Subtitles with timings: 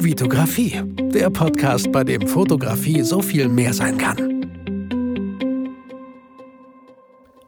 [0.00, 0.80] Vitografie,
[1.12, 4.16] der Podcast, bei dem Fotografie so viel mehr sein kann.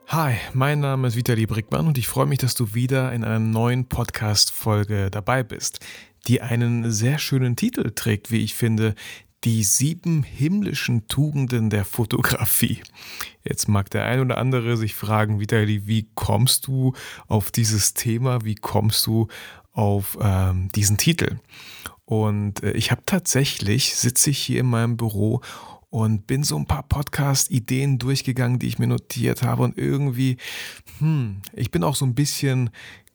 [0.08, 3.38] Hi, mein Name ist Vitali Brickmann und ich freue mich, dass du wieder in einer
[3.38, 5.78] neuen Podcast-Folge dabei bist,
[6.26, 8.96] die einen sehr schönen Titel trägt, wie ich finde,
[9.44, 12.82] die sieben himmlischen Tugenden der Fotografie.
[13.44, 16.94] Jetzt mag der ein oder andere sich fragen, Vitali, wie kommst du
[17.28, 18.44] auf dieses Thema?
[18.44, 19.28] Wie kommst du
[19.72, 21.38] auf ähm, diesen Titel?
[22.10, 25.42] Und äh, ich habe tatsächlich, sitze ich hier in meinem Büro
[25.90, 29.62] und bin so ein paar Podcast-Ideen durchgegangen, die ich mir notiert habe.
[29.62, 30.36] Und irgendwie,
[30.98, 32.70] hm, ich bin auch so ein bisschen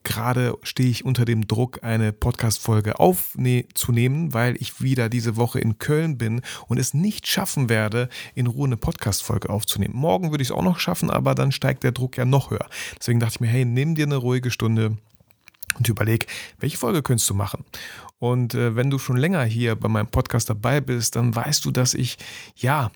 [0.05, 5.79] gerade stehe ich unter dem Druck, eine Podcast-Folge aufzunehmen, weil ich wieder diese Woche in
[5.79, 9.95] Köln bin und es nicht schaffen werde, in Ruhe eine Podcast-Folge aufzunehmen.
[9.95, 12.69] Morgen würde ich es auch noch schaffen, aber dann steigt der Druck ja noch höher.
[12.99, 14.95] Deswegen dachte ich mir, hey, nimm dir eine ruhige Stunde
[15.77, 16.27] und überleg,
[16.59, 17.65] welche Folge könntest du machen?
[18.19, 21.71] Und äh, wenn du schon länger hier bei meinem Podcast dabei bist, dann weißt du,
[21.71, 22.17] dass ich
[22.55, 22.91] ja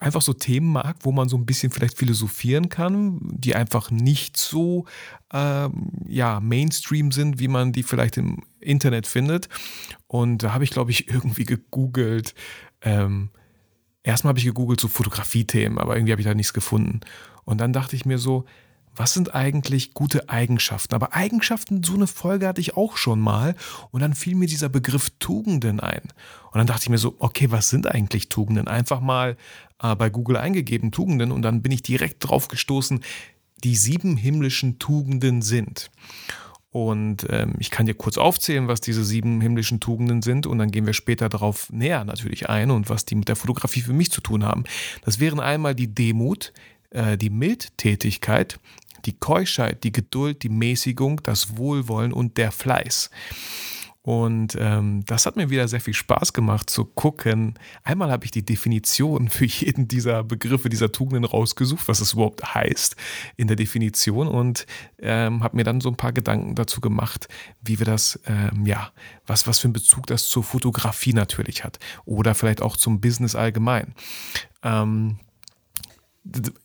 [0.00, 4.36] einfach so Themen mag, wo man so ein bisschen vielleicht philosophieren kann, die einfach nicht
[4.36, 4.86] so
[5.32, 9.48] ähm, ja, Mainstream sind, wie man die vielleicht im Internet findet.
[10.06, 12.34] Und da habe ich, glaube ich, irgendwie gegoogelt.
[12.80, 13.30] Ähm,
[14.02, 17.00] erstmal habe ich gegoogelt so Fotografie-Themen, aber irgendwie habe ich da nichts gefunden.
[17.44, 18.44] Und dann dachte ich mir so,
[18.96, 20.94] was sind eigentlich gute Eigenschaften?
[20.94, 23.54] Aber Eigenschaften, so eine Folge hatte ich auch schon mal.
[23.90, 26.02] Und dann fiel mir dieser Begriff Tugenden ein.
[26.52, 28.68] Und dann dachte ich mir so, okay, was sind eigentlich Tugenden?
[28.68, 29.36] Einfach mal
[29.82, 31.32] äh, bei Google eingegeben, Tugenden.
[31.32, 33.00] Und dann bin ich direkt drauf gestoßen,
[33.64, 35.90] die sieben himmlischen Tugenden sind.
[36.70, 40.46] Und ähm, ich kann dir kurz aufzählen, was diese sieben himmlischen Tugenden sind.
[40.46, 43.80] Und dann gehen wir später darauf näher natürlich ein und was die mit der Fotografie
[43.80, 44.64] für mich zu tun haben.
[45.04, 46.52] Das wären einmal die Demut,
[46.90, 48.58] äh, die Mildtätigkeit,
[49.06, 53.10] die Keuschheit, die Geduld, die Mäßigung, das Wohlwollen und der Fleiß.
[54.06, 57.54] Und ähm, das hat mir wieder sehr viel Spaß gemacht zu gucken.
[57.84, 62.54] Einmal habe ich die Definition für jeden dieser Begriffe, dieser Tugenden rausgesucht, was es überhaupt
[62.54, 62.96] heißt
[63.38, 64.66] in der Definition und
[64.98, 67.28] ähm, habe mir dann so ein paar Gedanken dazu gemacht,
[67.62, 68.92] wie wir das, ähm, ja,
[69.26, 73.34] was, was für einen Bezug das zur Fotografie natürlich hat oder vielleicht auch zum Business
[73.34, 73.94] allgemein.
[74.62, 75.18] Ähm,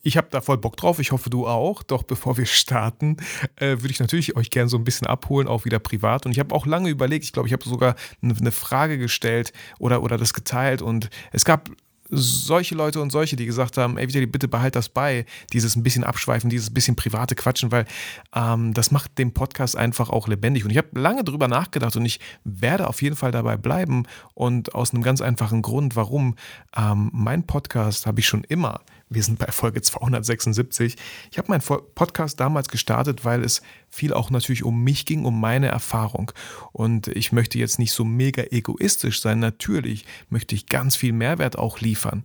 [0.04, 1.00] ich habe da voll Bock drauf.
[1.00, 1.84] Ich hoffe, du auch.
[1.84, 3.18] Doch bevor wir starten,
[3.58, 6.26] äh, würde ich natürlich euch gerne so ein bisschen abholen, auch wieder privat.
[6.26, 7.26] Und ich habe auch lange überlegt.
[7.26, 10.82] Ich glaube, ich habe sogar eine Frage gestellt oder, oder das geteilt.
[10.82, 11.70] Und es gab
[12.10, 15.84] solche Leute und solche, die gesagt haben, ey Vitali, bitte behalt das bei, dieses ein
[15.84, 17.86] bisschen abschweifen, dieses bisschen private Quatschen, weil
[18.34, 20.66] ähm, das macht den Podcast einfach auch lebendig.
[20.66, 24.74] Und ich habe lange drüber nachgedacht und ich werde auf jeden Fall dabei bleiben und
[24.74, 26.36] aus einem ganz einfachen Grund, warum
[26.76, 30.96] ähm, mein Podcast habe ich schon immer wir sind bei Folge 276.
[31.32, 35.40] Ich habe meinen Podcast damals gestartet, weil es viel auch natürlich um mich ging, um
[35.40, 36.32] meine Erfahrung.
[36.72, 39.40] Und ich möchte jetzt nicht so mega egoistisch sein.
[39.40, 42.24] Natürlich möchte ich ganz viel Mehrwert auch liefern.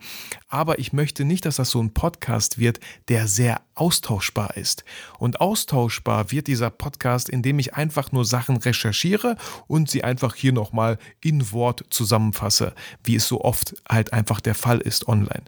[0.49, 4.85] Aber ich möchte nicht, dass das so ein Podcast wird, der sehr austauschbar ist.
[5.19, 10.53] Und austauschbar wird dieser Podcast, indem ich einfach nur Sachen recherchiere und sie einfach hier
[10.53, 15.45] nochmal in Wort zusammenfasse, wie es so oft halt einfach der Fall ist online.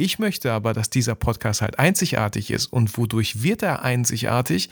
[0.00, 2.66] Ich möchte aber, dass dieser Podcast halt einzigartig ist.
[2.66, 4.70] Und wodurch wird er einzigartig?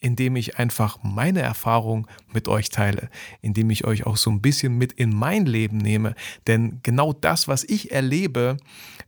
[0.00, 3.08] Indem ich einfach meine Erfahrung mit euch teile,
[3.40, 6.16] indem ich euch auch so ein bisschen mit in mein Leben nehme.
[6.48, 8.56] Denn genau das, was ich erlebe,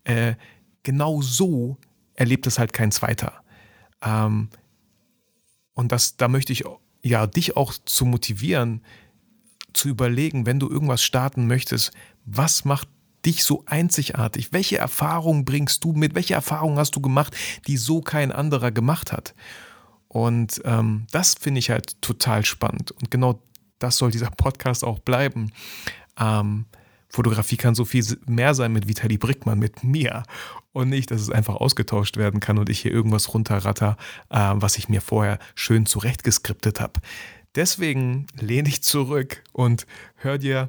[0.05, 0.35] äh,
[0.85, 1.79] genau so
[2.15, 3.43] erlebt es halt kein zweiter.
[4.03, 4.51] Ähm,
[5.75, 6.63] und das, da möchte ich
[7.03, 8.83] ja dich auch zu motivieren,
[9.73, 11.91] zu überlegen, wenn du irgendwas starten möchtest,
[12.25, 12.89] was macht
[13.25, 14.53] dich so einzigartig?
[14.53, 16.15] Welche Erfahrungen bringst du mit?
[16.15, 17.37] Welche Erfahrungen hast du gemacht,
[17.67, 19.35] die so kein anderer gemacht hat?
[20.09, 22.91] Und ähm, das finde ich halt total spannend.
[22.93, 23.41] Und genau
[23.79, 25.53] das soll dieser Podcast auch bleiben.
[26.19, 26.67] Ähm,
[27.09, 30.23] Fotografie kann so viel mehr sein mit Vitali Brickmann, mit mir.
[30.73, 33.97] Und nicht, dass es einfach ausgetauscht werden kann und ich hier irgendwas runterratter,
[34.31, 37.01] äh, was ich mir vorher schön zurechtgeskriptet habe.
[37.57, 40.69] Deswegen lehne ich zurück und hör dir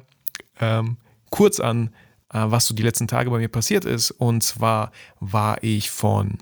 [0.60, 0.96] ähm,
[1.30, 1.90] kurz an,
[2.32, 4.10] was so die letzten Tage bei mir passiert ist.
[4.10, 6.38] Und zwar war ich von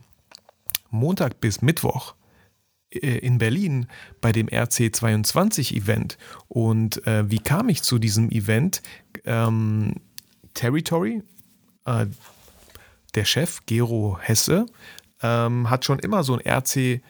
[0.91, 2.15] Montag bis Mittwoch
[2.91, 3.87] äh, in Berlin
[4.21, 6.19] bei dem RC22 Event.
[6.49, 8.83] Und äh, wie kam ich zu diesem Event?
[9.25, 9.95] Ähm,
[10.55, 11.23] Territory,
[11.85, 12.07] äh,
[13.15, 14.67] der Chef Gero Hesse,
[15.23, 17.01] ähm, hat schon immer so ein RC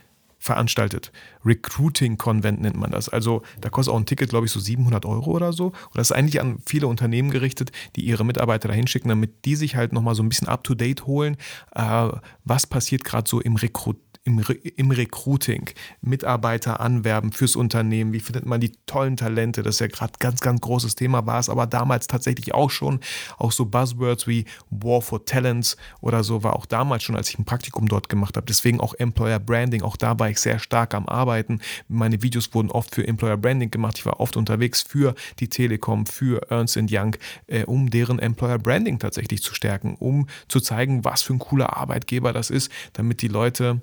[0.40, 1.12] veranstaltet.
[1.44, 3.08] Recruiting Convent nennt man das.
[3.08, 5.66] Also da kostet auch ein Ticket, glaube ich, so 700 Euro oder so.
[5.66, 9.54] Und das ist eigentlich an viele Unternehmen gerichtet, die ihre Mitarbeiter dahin schicken, damit die
[9.54, 11.36] sich halt nochmal so ein bisschen up-to-date holen,
[11.74, 12.08] äh,
[12.44, 13.98] was passiert gerade so im, Rekrut
[14.30, 19.76] im, Re im Recruiting, Mitarbeiter anwerben fürs Unternehmen, wie findet man die tollen Talente, das
[19.76, 23.00] ist ja gerade ganz, ganz großes Thema, war es aber damals tatsächlich auch schon,
[23.38, 27.38] auch so Buzzwords wie War for Talents oder so war auch damals schon, als ich
[27.38, 30.94] ein Praktikum dort gemacht habe, deswegen auch Employer Branding, auch da war ich sehr stark
[30.94, 35.14] am Arbeiten, meine Videos wurden oft für Employer Branding gemacht, ich war oft unterwegs für
[35.40, 37.16] die Telekom, für Ernst Young,
[37.48, 41.76] äh, um deren Employer Branding tatsächlich zu stärken, um zu zeigen, was für ein cooler
[41.76, 43.80] Arbeitgeber das ist, damit die Leute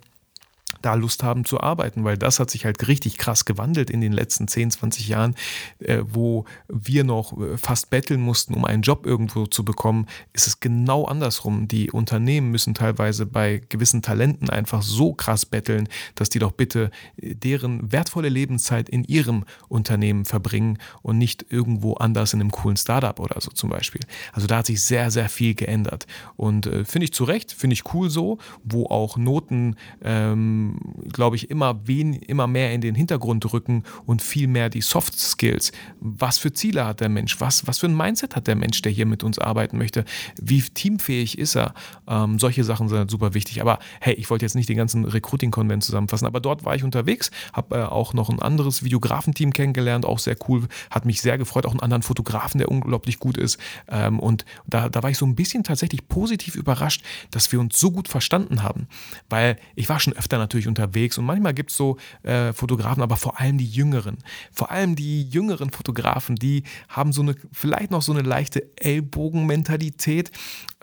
[0.81, 4.13] da Lust haben zu arbeiten, weil das hat sich halt richtig krass gewandelt in den
[4.13, 5.35] letzten 10, 20 Jahren,
[5.79, 10.47] äh, wo wir noch äh, fast betteln mussten, um einen Job irgendwo zu bekommen, ist
[10.47, 11.67] es genau andersrum.
[11.67, 16.91] Die Unternehmen müssen teilweise bei gewissen Talenten einfach so krass betteln, dass die doch bitte
[17.21, 22.77] äh, deren wertvolle Lebenszeit in ihrem Unternehmen verbringen und nicht irgendwo anders in einem coolen
[22.77, 24.01] Startup oder so zum Beispiel.
[24.33, 27.73] Also da hat sich sehr, sehr viel geändert und äh, finde ich zu Recht, finde
[27.73, 30.66] ich cool so, wo auch Noten ähm,
[31.11, 35.19] glaube ich, immer, wen, immer mehr in den Hintergrund rücken und viel mehr die Soft
[35.19, 35.71] Skills.
[35.99, 37.39] Was für Ziele hat der Mensch?
[37.39, 40.05] Was, was für ein Mindset hat der Mensch, der hier mit uns arbeiten möchte?
[40.41, 41.73] Wie teamfähig ist er?
[42.07, 43.61] Ähm, solche Sachen sind halt super wichtig.
[43.61, 47.31] Aber hey, ich wollte jetzt nicht den ganzen Recruiting-Konvent zusammenfassen, aber dort war ich unterwegs,
[47.53, 51.65] habe äh, auch noch ein anderes Videografenteam kennengelernt, auch sehr cool, hat mich sehr gefreut,
[51.65, 53.59] auch einen anderen Fotografen, der unglaublich gut ist.
[53.87, 57.79] Ähm, und da, da war ich so ein bisschen tatsächlich positiv überrascht, dass wir uns
[57.79, 58.87] so gut verstanden haben.
[59.29, 63.03] Weil ich war schon öfter natürlich natürlich unterwegs und manchmal gibt es so äh, Fotografen,
[63.03, 64.17] aber vor allem die Jüngeren.
[64.51, 70.31] Vor allem die jüngeren Fotografen, die haben so eine, vielleicht noch so eine leichte Ellbogenmentalität.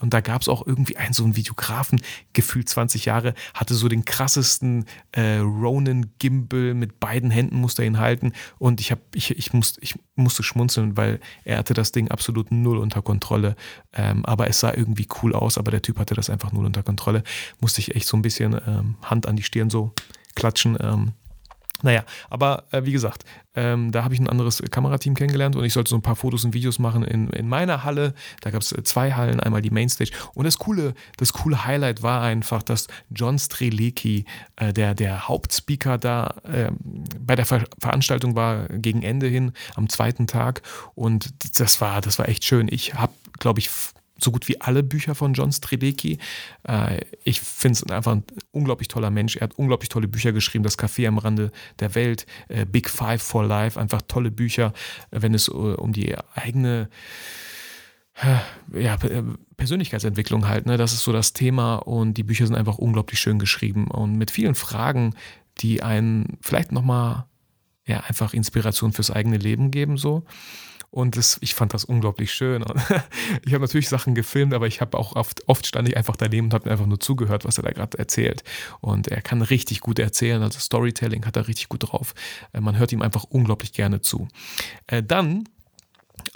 [0.01, 2.01] Und da gab es auch irgendwie einen, so einen Videografen,
[2.33, 7.99] gefühlt 20 Jahre, hatte so den krassesten äh, Ronin-Gimbal, mit beiden Händen musste er ihn
[7.99, 8.33] halten.
[8.59, 12.51] Und ich, hab, ich, ich, musste, ich musste schmunzeln, weil er hatte das Ding absolut
[12.51, 13.55] null unter Kontrolle.
[13.93, 16.83] Ähm, aber es sah irgendwie cool aus, aber der Typ hatte das einfach null unter
[16.83, 17.23] Kontrolle.
[17.61, 19.93] Musste ich echt so ein bisschen ähm, Hand an die Stirn so
[20.35, 20.77] klatschen.
[20.81, 21.13] Ähm,
[21.85, 23.25] naja, aber äh, wie gesagt,
[23.55, 26.43] ähm, da habe ich ein anderes Kamerateam kennengelernt und ich sollte so ein paar Fotos
[26.45, 28.15] und Videos machen in, in meiner Halle.
[28.41, 30.11] Da gab es äh, zwei Hallen, einmal die Mainstage.
[30.33, 34.25] Und das coole, das coole Highlight war einfach, dass John Strelicki,
[34.57, 36.71] äh, der, der Hauptspeaker da äh,
[37.21, 40.63] bei der Ver Veranstaltung war, gegen Ende hin, am zweiten Tag.
[40.95, 42.69] Und das war, das war echt schön.
[42.71, 43.69] Ich habe, glaube ich,
[44.19, 46.19] so gut wie alle Bücher von John Stredecki.
[46.67, 49.37] Äh, ich finde es einfach ein unglaublich toller Mensch.
[49.37, 50.65] Er hat unglaublich tolle Bücher geschrieben.
[50.65, 51.51] Das Café am Rande
[51.81, 54.73] der Welt, äh, Big Five for Life, einfach tolle Bücher,
[55.11, 56.89] wenn es äh, um die eigene
[58.73, 58.97] ja,
[59.57, 60.77] Persönlichkeitsentwicklung halt, ne?
[60.77, 64.31] Das ist so das Thema und die Bücher sind einfach unglaublich schön geschrieben und mit
[64.31, 65.17] vielen Fragen,
[65.59, 67.27] die einen vielleicht nochmal
[67.87, 70.25] ja, einfach Inspiration fürs eigene Leben geben, so.
[70.95, 72.63] Und das, ich fand das unglaublich schön.
[72.63, 72.81] Und
[73.45, 76.47] ich habe natürlich Sachen gefilmt, aber ich habe auch oft, oft stand ich einfach daneben
[76.47, 78.45] und habe einfach nur zugehört, was er da gerade erzählt.
[78.81, 82.15] Und er kann richtig gut erzählen, also Storytelling hat er richtig gut drauf.
[82.53, 84.29] Äh, man hört ihm einfach unglaublich gerne zu.
[84.87, 85.49] Äh, dann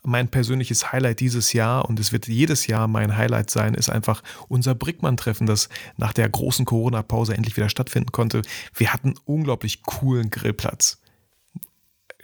[0.03, 4.25] mein persönliches Highlight dieses Jahr und es wird jedes Jahr mein Highlight sein, ist einfach
[4.49, 8.43] unser Brickmann-Treffen, das nach der großen Corona-Pause endlich wieder stattfinden konnte.
[8.75, 11.01] Wir hatten unglaublich coolen Grillplatz.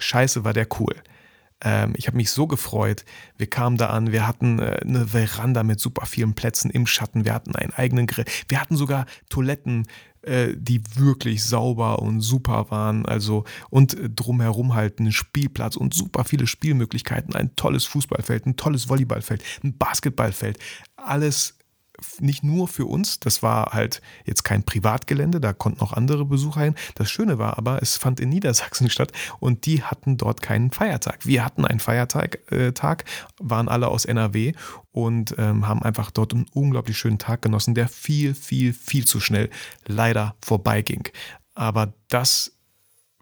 [0.01, 0.97] Scheiße, war der cool.
[1.65, 3.05] Ähm, ich habe mich so gefreut.
[3.37, 7.25] Wir kamen da an, wir hatten äh, eine Veranda mit super vielen Plätzen im Schatten,
[7.25, 9.89] wir hatten einen eigenen Grill, wir hatten sogar Toiletten,
[10.23, 13.07] äh, die wirklich sauber und super waren.
[13.07, 18.89] Also und drumherum halt einen Spielplatz und super viele Spielmöglichkeiten, ein tolles Fußballfeld, ein tolles
[18.89, 20.59] Volleyballfeld, ein Basketballfeld.
[20.97, 21.59] Alles
[22.21, 26.63] nicht nur für uns, das war halt jetzt kein Privatgelände, da konnten auch andere Besucher
[26.63, 26.75] hin.
[26.95, 31.27] Das Schöne war aber, es fand in Niedersachsen statt und die hatten dort keinen Feiertag.
[31.27, 33.05] Wir hatten einen Feiertag, äh, Tag,
[33.41, 34.53] waren alle aus NRW
[34.93, 39.21] und ähm, haben einfach dort einen unglaublich schönen Tag genossen, der viel, viel, viel zu
[39.21, 39.51] schnell
[39.87, 41.09] leider vorbeiging.
[41.55, 42.53] Aber das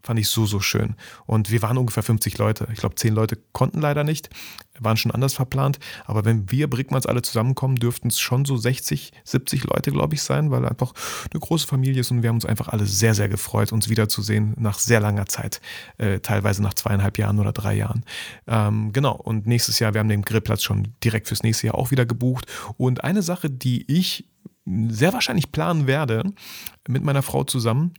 [0.02, 0.96] fand ich so, so schön.
[1.26, 2.68] Und wir waren ungefähr 50 Leute.
[2.72, 4.30] Ich glaube, 10 Leute konnten leider nicht,
[4.78, 5.78] waren schon anders verplant.
[6.04, 10.22] Aber wenn wir Brickmanns alle zusammenkommen, dürften es schon so 60, 70 Leute, glaube ich,
[10.22, 10.92] sein, weil einfach
[11.30, 14.54] eine große Familie ist und wir haben uns einfach alle sehr, sehr gefreut, uns wiederzusehen
[14.58, 15.60] nach sehr langer Zeit,
[15.98, 18.04] äh, teilweise nach zweieinhalb Jahren oder drei Jahren.
[18.46, 21.90] Ähm, genau, und nächstes Jahr, wir haben den Grillplatz schon direkt fürs nächste Jahr auch
[21.90, 22.46] wieder gebucht.
[22.76, 24.28] Und eine Sache, die ich
[24.64, 26.24] sehr wahrscheinlich planen werde,
[26.88, 27.94] mit meiner Frau zusammen,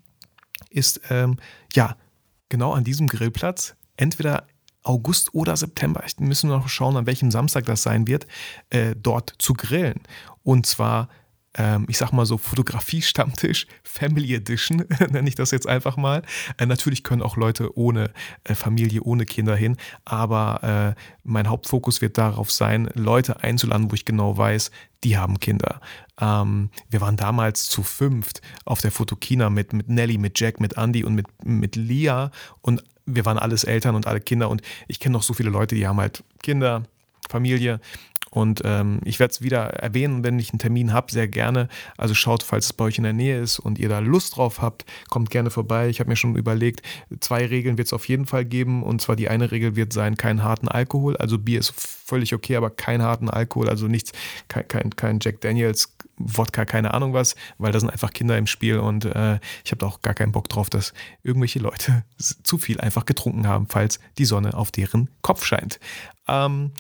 [0.74, 1.38] ist ähm,
[1.74, 1.96] ja
[2.50, 4.48] genau an diesem Grillplatz entweder
[4.84, 8.28] August oder September, müssen noch schauen, an welchem Samstag das sein wird,
[8.70, 10.02] äh, dort zu grillen.
[10.44, 11.08] Und zwar
[11.56, 16.24] ähm, ich sag mal so, Fotografie-Stammtisch, Family Edition, nenne ich das jetzt einfach mal.
[16.58, 18.12] Äh, natürlich können auch Leute ohne
[18.44, 23.96] äh, Familie, ohne Kinder hin, aber äh, mein Hauptfokus wird darauf sein, Leute einzuladen, wo
[23.96, 24.72] ich genau weiß,
[25.04, 25.82] die haben Kinder.
[26.20, 30.78] Ähm, wir waren damals zu fünft auf der Fotokina mit, mit Nelly, mit Jack, mit
[30.78, 32.32] Andy und mit, mit Lia
[32.62, 35.76] und wir waren alles Eltern und alle Kinder und ich kenne noch so viele Leute,
[35.76, 36.84] die haben halt Kinder,
[37.30, 37.80] Familie
[38.34, 41.68] und ähm, ich werde es wieder erwähnen, wenn ich einen Termin habe, sehr gerne.
[41.98, 44.60] Also schaut, falls es bei euch in der Nähe ist und ihr da Lust drauf
[44.60, 45.88] habt, kommt gerne vorbei.
[45.88, 46.82] Ich habe mir schon überlegt,
[47.20, 48.82] zwei Regeln wird es auf jeden Fall geben.
[48.82, 51.16] Und zwar die eine Regel wird sein, keinen harten Alkohol.
[51.18, 53.70] Also Bier ist völlig okay, aber keinen harten Alkohol.
[53.70, 54.14] Also nichts,
[54.48, 58.48] kein, kein, kein Jack Daniels, Wodka, keine Ahnung was, weil da sind einfach Kinder im
[58.48, 62.58] Spiel und äh, ich habe da auch gar keinen Bock drauf, dass irgendwelche Leute zu
[62.58, 65.80] viel einfach getrunken haben, falls die Sonne auf deren Kopf scheint.
[66.28, 66.72] Ähm,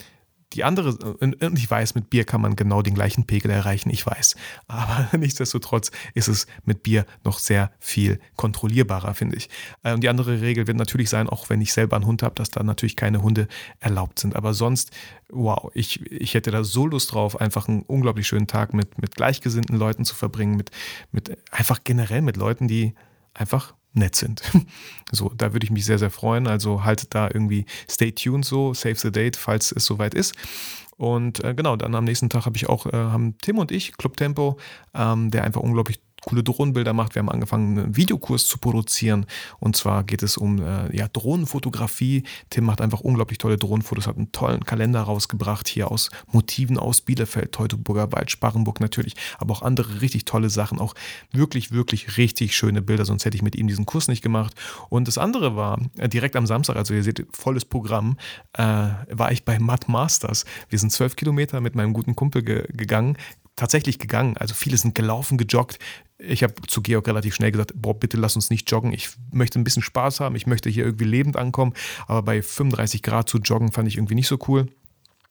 [0.53, 4.05] die andere, und ich weiß, mit Bier kann man genau den gleichen Pegel erreichen, ich
[4.05, 4.35] weiß.
[4.67, 9.49] Aber nichtsdestotrotz ist es mit Bier noch sehr viel kontrollierbarer, finde ich.
[9.83, 12.49] Und die andere Regel wird natürlich sein, auch wenn ich selber einen Hund habe, dass
[12.49, 13.47] da natürlich keine Hunde
[13.79, 14.35] erlaubt sind.
[14.35, 14.91] Aber sonst,
[15.29, 19.15] wow, ich, ich hätte da so Lust drauf, einfach einen unglaublich schönen Tag mit, mit
[19.15, 20.71] gleichgesinnten Leuten zu verbringen, mit,
[21.11, 22.93] mit einfach generell mit Leuten, die
[23.33, 24.41] einfach nett sind.
[25.15, 26.47] So, da würde ich mich sehr, sehr freuen.
[26.47, 30.33] Also haltet da irgendwie stay tuned so, save the date, falls es soweit ist.
[30.97, 33.95] Und äh, genau, dann am nächsten Tag habe ich auch, äh, haben Tim und ich,
[33.95, 34.57] Club Tempo,
[34.95, 37.15] ähm, der einfach unglaublich coole Drohnenbilder macht.
[37.15, 39.25] Wir haben angefangen, einen Videokurs zu produzieren.
[39.59, 42.23] Und zwar geht es um äh, ja, Drohnenfotografie.
[42.49, 47.01] Tim macht einfach unglaublich tolle Drohnenfotos, hat einen tollen Kalender rausgebracht hier aus Motiven aus
[47.01, 50.79] Bielefeld, Teutoburger Wald, Sparrenburg natürlich, aber auch andere richtig tolle Sachen.
[50.79, 50.93] Auch
[51.31, 54.53] wirklich, wirklich richtig schöne Bilder, sonst hätte ich mit ihm diesen Kurs nicht gemacht.
[54.89, 58.17] Und das andere war, äh, direkt am Samstag, also ihr seht, volles Programm,
[58.53, 60.45] äh, war ich bei Mud Masters.
[60.69, 63.17] Wir sind zwölf Kilometer mit meinem guten Kumpel ge gegangen,
[63.55, 64.37] tatsächlich gegangen.
[64.37, 65.79] Also viele sind gelaufen, gejoggt.
[66.25, 68.93] Ich habe zu Georg relativ schnell gesagt, boah, bitte lass uns nicht joggen.
[68.93, 70.35] Ich möchte ein bisschen Spaß haben.
[70.35, 71.73] Ich möchte hier irgendwie lebend ankommen.
[72.07, 74.67] Aber bei 35 Grad zu joggen fand ich irgendwie nicht so cool.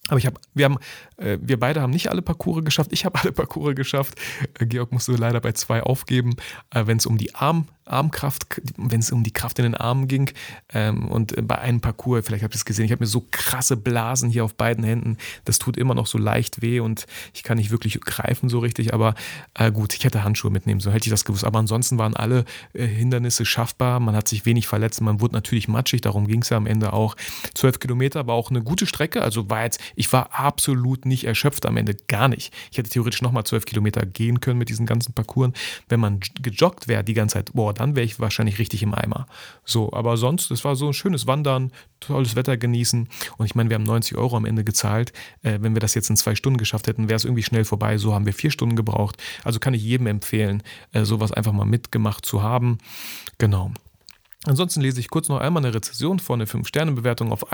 [0.09, 0.79] Aber ich habe, wir haben,
[1.17, 2.93] äh, wir beide haben nicht alle Parcours geschafft.
[2.93, 4.21] Ich habe alle Parcours geschafft.
[4.59, 6.35] Äh, Georg musste leider bei zwei aufgeben,
[6.71, 10.09] äh, wenn es um die Arm, Armkraft, wenn es um die Kraft in den Armen
[10.09, 10.31] ging.
[10.73, 13.77] Ähm, und bei einem Parcours, vielleicht habt ihr es gesehen, ich habe mir so krasse
[13.77, 15.17] Blasen hier auf beiden Händen.
[15.45, 18.95] Das tut immer noch so leicht weh und ich kann nicht wirklich greifen so richtig.
[18.95, 19.15] Aber
[19.55, 21.45] äh, gut, ich hätte Handschuhe mitnehmen, so hätte ich das gewusst.
[21.45, 24.01] Aber ansonsten waren alle äh, Hindernisse schaffbar.
[24.01, 25.01] Man hat sich wenig verletzt.
[25.01, 27.17] Man wurde natürlich matschig, darum ging es ja am Ende auch.
[27.55, 29.23] Zwölf Kilometer war auch eine gute Strecke.
[29.23, 32.53] Also war jetzt, ich war absolut nicht erschöpft am Ende, gar nicht.
[32.71, 35.53] Ich hätte theoretisch nochmal zwölf Kilometer gehen können mit diesen ganzen Parcours.
[35.89, 39.27] Wenn man gejoggt wäre die ganze Zeit, boah, dann wäre ich wahrscheinlich richtig im Eimer.
[39.65, 43.09] So, aber sonst, es war so ein schönes Wandern, tolles Wetter genießen.
[43.37, 45.12] Und ich meine, wir haben 90 Euro am Ende gezahlt.
[45.43, 47.99] Äh, wenn wir das jetzt in zwei Stunden geschafft hätten, wäre es irgendwie schnell vorbei.
[47.99, 49.21] So haben wir vier Stunden gebraucht.
[49.43, 50.62] Also kann ich jedem empfehlen,
[50.93, 52.79] äh, sowas einfach mal mitgemacht zu haben.
[53.39, 53.73] Genau.
[54.45, 57.53] Ansonsten lese ich kurz noch einmal eine Rezession von eine 5-Sterne-Bewertung auf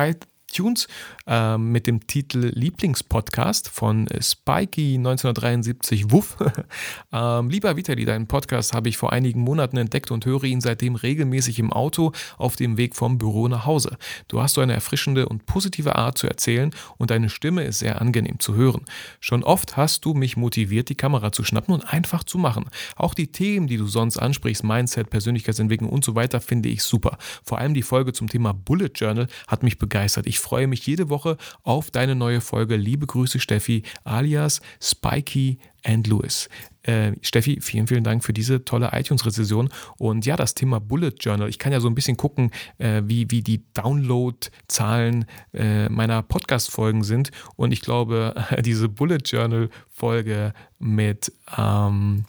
[0.50, 0.88] iTunes
[1.26, 6.36] äh, mit dem Titel Lieblingspodcast von Spikey 1973 Wuff.
[7.12, 10.94] ähm, lieber Vitali, deinen Podcast habe ich vor einigen Monaten entdeckt und höre ihn seitdem
[10.94, 13.96] regelmäßig im Auto auf dem Weg vom Büro nach Hause.
[14.28, 18.00] Du hast so eine erfrischende und positive Art zu erzählen und deine Stimme ist sehr
[18.00, 18.84] angenehm zu hören.
[19.20, 22.66] Schon oft hast du mich motiviert, die Kamera zu schnappen und einfach zu machen.
[22.96, 27.18] Auch die Themen, die du sonst ansprichst, Mindset, Persönlichkeitsentwicklung und so weiter, finde ich super.
[27.44, 30.26] Vor allem die Folge zum Thema Bullet Journal hat mich begeistert.
[30.26, 32.76] Ich freue mich jede Woche auf deine neue Folge.
[32.76, 36.48] Liebe Grüße, Steffi, alias Spikey and Lewis.
[36.82, 39.68] Äh, Steffi, vielen, vielen Dank für diese tolle iTunes-Rezession.
[39.98, 41.48] Und ja, das Thema Bullet Journal.
[41.48, 47.04] Ich kann ja so ein bisschen gucken, äh, wie, wie die Download-Zahlen äh, meiner Podcast-Folgen
[47.04, 47.30] sind.
[47.56, 52.24] Und ich glaube, diese Bullet Journal-Folge mit, ähm,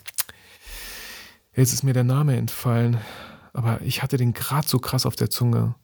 [1.56, 2.98] jetzt ist mir der Name entfallen,
[3.54, 5.76] aber ich hatte den gerade so krass auf der Zunge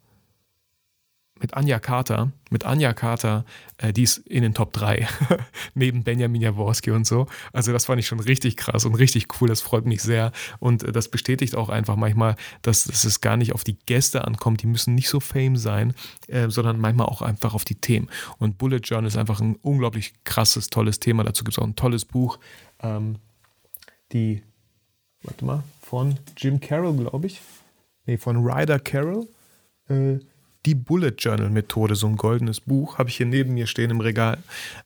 [1.40, 3.44] mit Anja Carter, mit Anja Carter,
[3.78, 5.08] äh, die ist in den Top 3,
[5.74, 7.28] neben Benjamin Jaworski und so.
[7.52, 10.32] Also das fand ich schon richtig krass und richtig cool, das freut mich sehr.
[10.60, 14.24] Und äh, das bestätigt auch einfach manchmal, dass, dass, es gar nicht auf die Gäste
[14.24, 15.94] ankommt, die müssen nicht so fame sein,
[16.28, 18.10] äh, sondern manchmal auch einfach auf die Themen.
[18.38, 21.76] Und Bullet Journal ist einfach ein unglaublich krasses, tolles Thema, dazu gibt es auch ein
[21.76, 22.40] tolles Buch,
[22.80, 23.18] ähm,
[24.14, 24.42] die,
[25.24, 27.42] warte mal, von Jim Carroll, glaube ich,
[28.06, 29.28] nee, von Ryder Carroll,
[29.90, 30.20] äh,
[30.66, 34.00] die Bullet Journal Methode, so ein goldenes Buch, habe ich hier neben mir stehen im
[34.00, 34.38] Regal.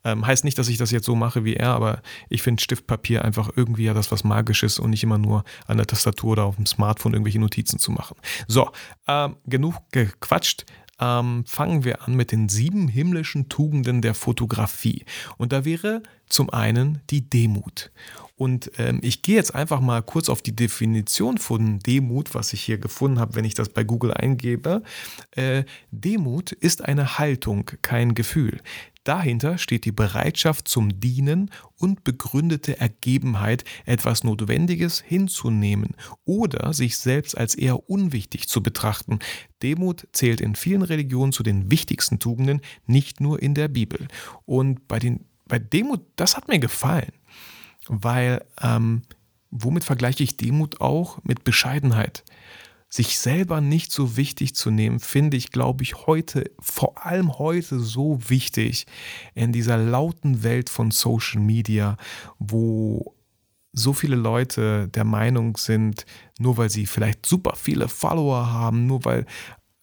[0.03, 3.23] Ähm, heißt nicht, dass ich das jetzt so mache wie er, aber ich finde Stiftpapier
[3.23, 6.57] einfach irgendwie ja das was Magisches und nicht immer nur an der Tastatur oder auf
[6.57, 8.17] dem Smartphone irgendwelche Notizen zu machen.
[8.47, 8.71] So,
[9.07, 10.65] ähm, genug gequatscht.
[10.99, 15.05] ähm, fangen wir an mit den sieben himmlischen Tugenden der Fotografie.
[15.37, 17.91] Und da wäre zum einen die Demut.
[18.39, 22.61] Und ähm, ich gehe jetzt einfach mal kurz auf die Definition von Demut, was ich
[22.61, 24.81] hier gefunden habe, wenn ich das bei Google eingebe.
[25.31, 28.61] Äh, Demut ist eine Haltung, kein Gefühl.
[29.03, 37.37] Dahinter steht die Bereitschaft zum Dienen und begründete Ergebenheit, etwas Notwendiges hinzunehmen oder sich selbst
[37.37, 39.19] als eher unwichtig zu betrachten.
[39.61, 44.07] Demut zählt in vielen Religionen zu den wichtigsten Tugenden, nicht nur in der Bibel.
[44.45, 47.11] Und bei, den, bei Demut, das hat mir gefallen
[47.87, 49.03] weil ähm,
[49.51, 51.19] womit vergleiche ich Demut auch?
[51.23, 52.23] Mit Bescheidenheit.
[52.91, 57.79] Sich selber nicht so wichtig zu nehmen, finde ich, glaube ich, heute, vor allem heute
[57.79, 58.87] so wichtig
[59.35, 61.97] in dieser lauten Welt von Social Media,
[62.39, 63.13] wo
[63.73, 66.07] so viele Leute der Meinung sind,
[66.39, 69.27] nur weil sie vielleicht super viele Follower haben, nur weil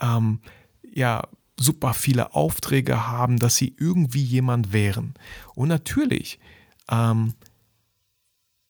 [0.00, 0.41] ähm,
[0.83, 1.23] ja
[1.59, 5.15] super viele Aufträge haben, dass sie irgendwie jemand wären.
[5.55, 6.41] Und natürlich
[6.91, 7.35] ähm,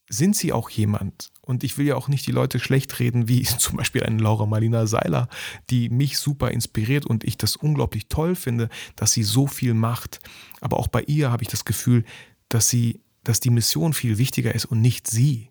[0.08, 1.30] sind sie auch jemand.
[1.40, 4.46] Und ich will ja auch nicht die Leute schlecht reden, wie zum Beispiel eine Laura
[4.46, 5.28] Marlina Seiler,
[5.70, 10.20] die mich super inspiriert und ich das unglaublich toll finde, dass sie so viel macht.
[10.60, 12.04] Aber auch bei ihr habe ich das Gefühl,
[12.48, 15.50] dass sie, dass die Mission viel wichtiger ist und nicht sie.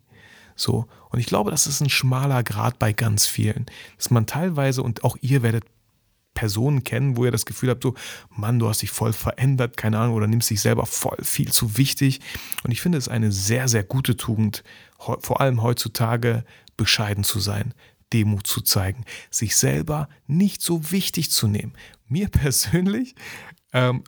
[0.54, 0.86] So.
[1.10, 3.66] Und ich glaube, das ist ein schmaler Grad bei ganz vielen.
[3.98, 5.64] Dass man teilweise, und auch ihr werdet
[6.36, 7.94] Personen kennen, wo ihr das Gefühl habt, so,
[8.30, 11.76] Mann, du hast dich voll verändert, keine Ahnung, oder nimmst dich selber voll viel zu
[11.76, 12.20] wichtig.
[12.62, 14.62] Und ich finde es eine sehr, sehr gute Tugend,
[14.98, 16.44] vor allem heutzutage
[16.76, 17.74] bescheiden zu sein,
[18.12, 21.72] Demut zu zeigen, sich selber nicht so wichtig zu nehmen.
[22.06, 23.16] Mir persönlich
[23.72, 24.04] ähm,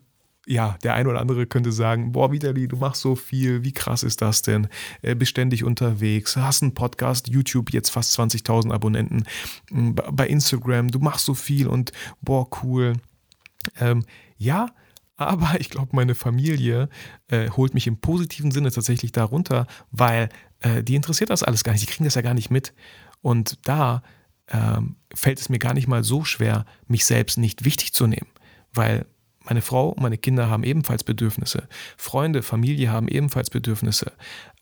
[0.49, 4.03] ja, der eine oder andere könnte sagen, boah, Vitali, du machst so viel, wie krass
[4.03, 4.69] ist das denn?
[5.03, 9.25] Äh, beständig unterwegs, hast einen Podcast, YouTube, jetzt fast 20.000 Abonnenten,
[9.69, 12.95] hm, bei Instagram, du machst so viel und boah, cool.
[13.79, 14.07] Ähm,
[14.39, 14.71] ja,
[15.17, 16.89] aber ich glaube, meine Familie
[17.27, 21.73] äh, holt mich im positiven Sinne tatsächlich darunter, weil äh, die interessiert das alles gar
[21.73, 22.73] nicht, die kriegen das ja gar nicht mit.
[23.21, 24.03] Und da
[24.49, 28.29] ähm, fällt es mir gar nicht mal so schwer, mich selbst nicht wichtig zu nehmen,
[28.73, 29.05] weil
[29.49, 31.69] meine Frau und meine Kinder haben ebenfalls Bedürfnisse.
[31.97, 34.13] Freunde, Familie haben ebenfalls Bedürfnisse.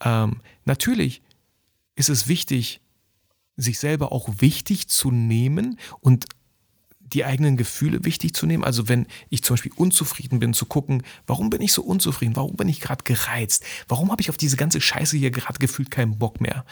[0.04, 1.22] Ähm, natürlich
[1.96, 2.80] ist es wichtig,
[3.56, 6.26] sich selber auch wichtig zu nehmen und
[7.00, 8.64] die eigenen Gefühle wichtig zu nehmen.
[8.64, 12.36] Also wenn ich zum Beispiel unzufrieden bin, zu gucken, warum bin ich so unzufrieden?
[12.36, 13.64] Warum bin ich gerade gereizt?
[13.88, 16.64] Warum habe ich auf diese ganze Scheiße hier gerade gefühlt keinen Bock mehr?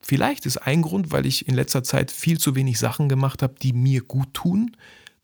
[0.00, 3.54] Vielleicht ist ein Grund, weil ich in letzter Zeit viel zu wenig Sachen gemacht habe,
[3.60, 4.76] die mir gut tun.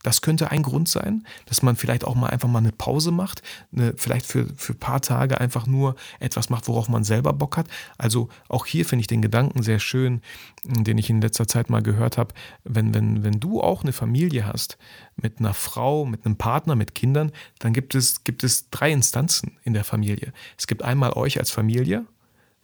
[0.03, 3.41] Das könnte ein Grund sein, dass man vielleicht auch mal einfach mal eine Pause macht,
[3.75, 7.57] eine, vielleicht für, für ein paar Tage einfach nur etwas macht, worauf man selber Bock
[7.57, 7.67] hat.
[7.97, 10.21] Also auch hier finde ich den Gedanken sehr schön,
[10.65, 12.33] den ich in letzter Zeit mal gehört habe.
[12.65, 14.77] Wenn, wenn, wenn du auch eine Familie hast,
[15.15, 19.57] mit einer Frau, mit einem Partner, mit Kindern, dann gibt es, gibt es drei Instanzen
[19.63, 20.33] in der Familie.
[20.57, 22.05] Es gibt einmal euch als Familie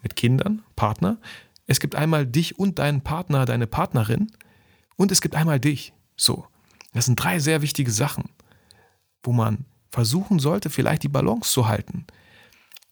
[0.03, 1.17] mit Kindern, Partner.
[1.67, 4.31] Es gibt einmal dich und deinen Partner, deine Partnerin.
[4.97, 5.93] Und es gibt einmal dich.
[6.17, 6.45] So.
[6.93, 8.29] Das sind drei sehr wichtige Sachen,
[9.23, 12.05] wo man versuchen sollte, vielleicht die Balance zu halten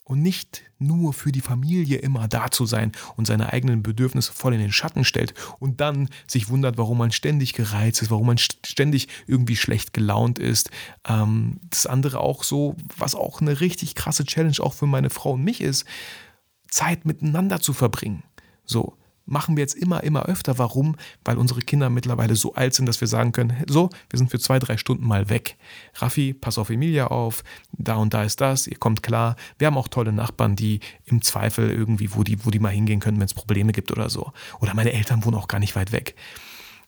[0.07, 4.53] und nicht nur für die Familie immer da zu sein und seine eigenen Bedürfnisse voll
[4.53, 8.37] in den Schatten stellt und dann sich wundert, warum man ständig gereizt ist, warum man
[8.37, 10.69] ständig irgendwie schlecht gelaunt ist.
[11.05, 15.33] Ähm, das andere auch so, was auch eine richtig krasse Challenge auch für meine Frau
[15.33, 15.85] und mich ist,
[16.69, 18.23] Zeit miteinander zu verbringen.
[18.63, 20.57] So, machen wir jetzt immer, immer öfter.
[20.57, 20.95] Warum?
[21.23, 24.39] Weil unsere Kinder mittlerweile so alt sind, dass wir sagen können, so, wir sind für
[24.39, 25.57] zwei, drei Stunden mal weg.
[25.95, 29.35] Raffi, pass auf Emilia auf, da und da ist das, ihr kommt klar.
[29.59, 32.99] Wir haben auch tolle Nachbarn, die im Zweifel irgendwie, wo die, wo die mal hingehen
[32.99, 34.31] können, wenn es Probleme gibt oder so.
[34.59, 36.15] Oder meine Eltern wohnen auch gar nicht weit weg.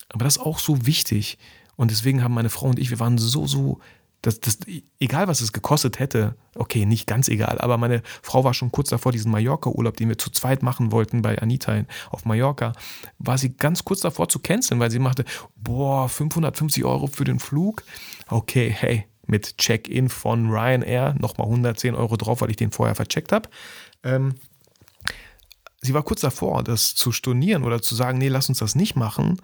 [0.10, 1.38] Aber das ist auch so wichtig.
[1.76, 3.80] Und deswegen haben meine Frau und ich, wir waren so, so
[4.22, 4.60] das, das,
[5.00, 8.90] egal was es gekostet hätte, okay, nicht ganz egal, aber meine Frau war schon kurz
[8.90, 12.74] davor, diesen Mallorca-Urlaub, den wir zu zweit machen wollten bei Anita auf Mallorca,
[13.18, 15.24] war sie ganz kurz davor zu canceln, weil sie machte,
[15.56, 17.84] boah, 550 Euro für den Flug.
[18.28, 23.32] Okay, hey, mit Check-in von Ryanair nochmal 110 Euro drauf, weil ich den vorher vercheckt
[23.32, 23.48] habe.
[24.04, 24.36] Ähm,
[25.82, 28.96] sie war kurz davor, das zu stornieren oder zu sagen, nee, lass uns das nicht
[28.96, 29.40] machen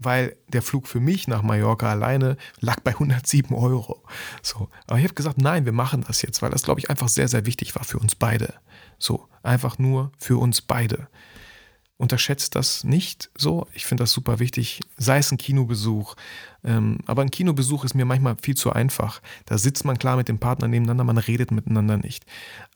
[0.00, 4.02] weil der Flug für mich nach Mallorca alleine lag bei 107 Euro.
[4.42, 7.08] So, aber ich habe gesagt, nein, wir machen das jetzt, weil das, glaube ich, einfach
[7.08, 8.54] sehr, sehr wichtig war für uns beide.
[8.98, 11.08] So, einfach nur für uns beide.
[11.96, 13.66] Unterschätzt das nicht so.
[13.74, 16.14] Ich finde das super wichtig, sei es ein Kinobesuch.
[16.62, 19.20] Ähm, aber ein Kinobesuch ist mir manchmal viel zu einfach.
[19.46, 22.24] Da sitzt man klar mit dem Partner nebeneinander, man redet miteinander nicht.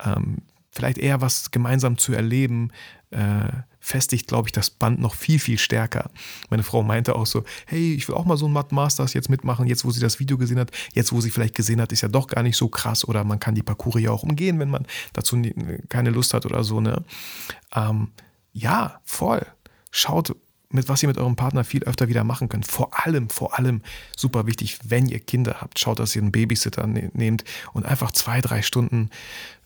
[0.04, 0.38] Ähm,
[0.72, 2.70] vielleicht eher was gemeinsam zu erleben,
[3.11, 6.11] äh, festigt, glaube ich, das Band noch viel, viel stärker.
[6.48, 9.28] Meine Frau meinte auch so, hey, ich will auch mal so ein Matt Masters jetzt
[9.28, 12.00] mitmachen, jetzt wo sie das Video gesehen hat, jetzt wo sie vielleicht gesehen hat, ist
[12.00, 14.70] ja doch gar nicht so krass oder man kann die Parcours ja auch umgehen, wenn
[14.70, 15.40] man dazu
[15.88, 17.04] keine Lust hat oder so, ne?
[17.74, 18.12] Ähm,
[18.52, 19.44] ja, voll.
[19.90, 20.35] Schaut,
[20.72, 22.66] mit was ihr mit eurem Partner viel öfter wieder machen könnt.
[22.66, 23.82] Vor allem, vor allem
[24.16, 28.12] super wichtig, wenn ihr Kinder habt, schaut, dass ihr einen Babysitter ne nehmt und einfach
[28.12, 29.11] zwei, drei Stunden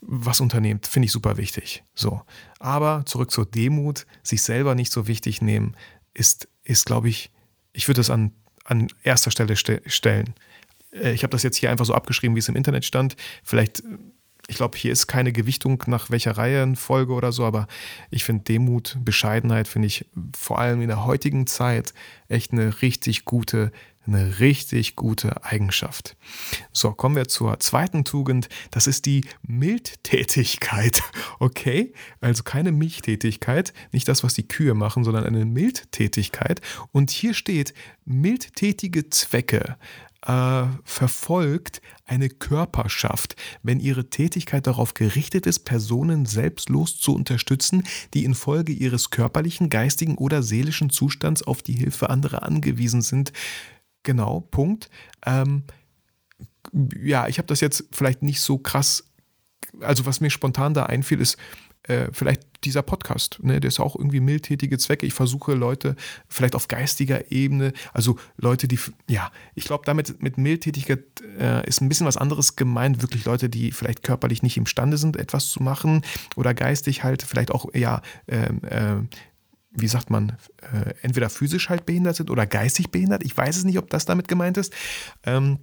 [0.01, 0.87] was unternehmt.
[0.87, 1.85] Finde ich super wichtig.
[1.95, 2.23] So.
[2.59, 5.75] Aber zurück zur Demut, sich selber nicht so wichtig nehmen,
[6.15, 7.31] ist, ist glaube ich,
[7.73, 8.33] ich würde es an,
[8.65, 10.35] an erster Stelle ste stellen.
[10.93, 13.17] Äh, ich habe das jetzt hier einfach so abgeschrieben, wie es im Internet stand.
[13.43, 13.83] Vielleicht
[14.49, 17.67] ich glaube, hier ist keine Gewichtung nach welcher Reihenfolge oder so, aber
[18.11, 20.07] ich finde Demut, Bescheidenheit finde ich
[20.37, 21.95] vor allem in der heutigen Zeit
[22.29, 23.73] echt eine richtig gute,
[24.07, 26.17] eine richtig gute Eigenschaft.
[26.73, 28.49] So, kommen wir zur zweiten Tugend.
[28.71, 31.03] Das ist die Mildtätigkeit.
[31.39, 31.93] Okay?
[32.21, 36.63] Also keine Milchtätigkeit, nicht das, was die Kühe machen, sondern eine Mildtätigkeit.
[36.93, 37.75] Und hier steht
[38.07, 39.77] mildtätige Zwecke
[40.27, 47.85] äh, verfolgt eine Körperschaft, wenn ihre Tätigkeit darauf gerichtet ist, Personen selbstlos zu unterstützen,
[48.15, 53.33] die infolge ihres körperlichen, geistigen oder seelischen Zustands auf die Hilfe anderer angewiesen sind.
[54.03, 54.91] Genau, Punkt.
[55.25, 55.65] Ähm,
[57.01, 59.05] ja, ich habe das jetzt vielleicht nicht so krass,
[59.81, 61.37] also was mir spontan da einfiel, ist,
[61.89, 65.07] äh, vielleicht dieser Podcast, ne, der ist auch irgendwie mildtätige Zwecke.
[65.07, 65.97] Ich versuche Leute
[66.29, 71.05] vielleicht auf geistiger Ebene, also Leute, die, ja, ich glaube, damit mit Mildtätigkeit
[71.39, 73.03] äh, ist ein bisschen was anderes gemeint.
[73.03, 76.03] Wirklich Leute, die vielleicht körperlich nicht imstande sind, etwas zu machen
[76.35, 78.97] oder geistig halt vielleicht auch, ja, ähm, äh,
[79.79, 80.33] wie sagt man,
[80.73, 83.23] äh, entweder physisch halt behindert sind oder geistig behindert.
[83.25, 84.73] Ich weiß es nicht, ob das damit gemeint ist.
[85.25, 85.59] Ähm,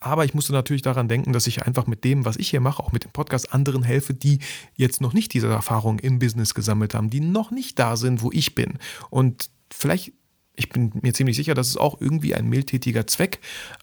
[0.00, 2.82] aber ich musste natürlich daran denken, dass ich einfach mit dem, was ich hier mache,
[2.82, 4.40] auch mit dem Podcast, anderen helfe, die
[4.74, 8.30] jetzt noch nicht diese Erfahrung im Business gesammelt haben, die noch nicht da sind, wo
[8.32, 8.78] ich bin.
[9.10, 10.12] Und vielleicht,
[10.54, 13.40] ich bin mir ziemlich sicher, dass es auch irgendwie ein mildtätiger Zweck,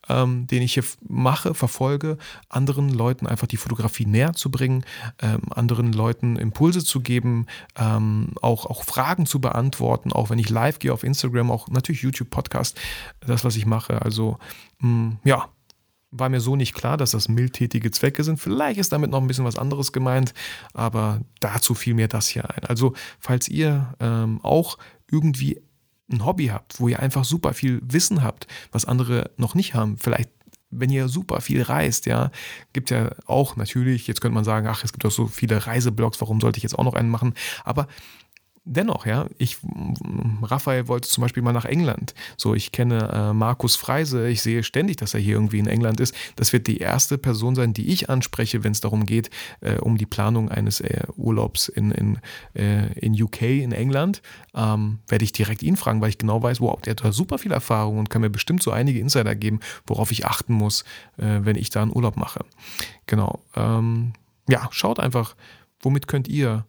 [0.10, 2.18] ähm, den ich hier mache, verfolge,
[2.50, 4.84] anderen Leuten einfach die Fotografie näher zu bringen,
[5.22, 10.50] ähm, anderen Leuten Impulse zu geben, ähm, auch, auch Fragen zu beantworten, auch wenn ich
[10.50, 12.80] live gehe auf Instagram, auch natürlich YouTube-Podcast,
[13.20, 14.02] das, was ich mache.
[14.02, 14.38] Also,
[14.80, 15.50] mh, mm, ja
[16.14, 18.40] war mir so nicht klar, dass das mildtätige Zwecke sind.
[18.40, 20.34] Vielleicht ist damit noch ein bisschen was anderes gemeint,
[20.74, 22.64] aber dazu fiel mir das hier ein.
[22.66, 24.78] Also, falls ihr ähm, auch
[25.12, 25.60] irgendwie
[26.12, 29.98] ein Hobby habt, wo ihr einfach super viel Wissen habt, was andere noch nicht haben,
[29.98, 30.30] vielleicht
[30.76, 32.32] wenn ihr super viel reist, ja,
[32.74, 36.20] gibt ja auch natürlich, jetzt könnte man sagen, ach, es gibt auch so viele Reiseblogs,
[36.20, 37.36] warum sollte ich jetzt auch noch einen machen?
[37.64, 37.88] Aber
[38.66, 39.58] dennoch, ja, ich,
[40.42, 42.14] Raphael wollte zum Beispiel mal nach England.
[42.38, 46.00] So, ich kenne äh, Markus Freise, ich sehe ständig, dass er hier irgendwie in England
[46.00, 46.16] ist.
[46.36, 49.30] Das wird die erste Person sein, die ich anspreche, wenn es darum geht,
[49.62, 52.20] äh, um die Planung eines äh, Urlaubs in, in,
[52.54, 54.22] äh, in UK, in England.
[54.56, 57.38] Ähm, werde ich direkt ihn fragen, weil ich genau weiß, wow, der hat da super
[57.38, 60.84] viel Erfahrung und kann mir bestimmt so einige Insider geben, worauf ich achten muss,
[61.18, 62.46] äh, wenn ich da einen Urlaub mache.
[63.08, 63.44] Genau.
[63.56, 64.14] Ähm,
[64.48, 65.36] ja, schaut einfach,
[65.82, 66.66] womit könnt ihr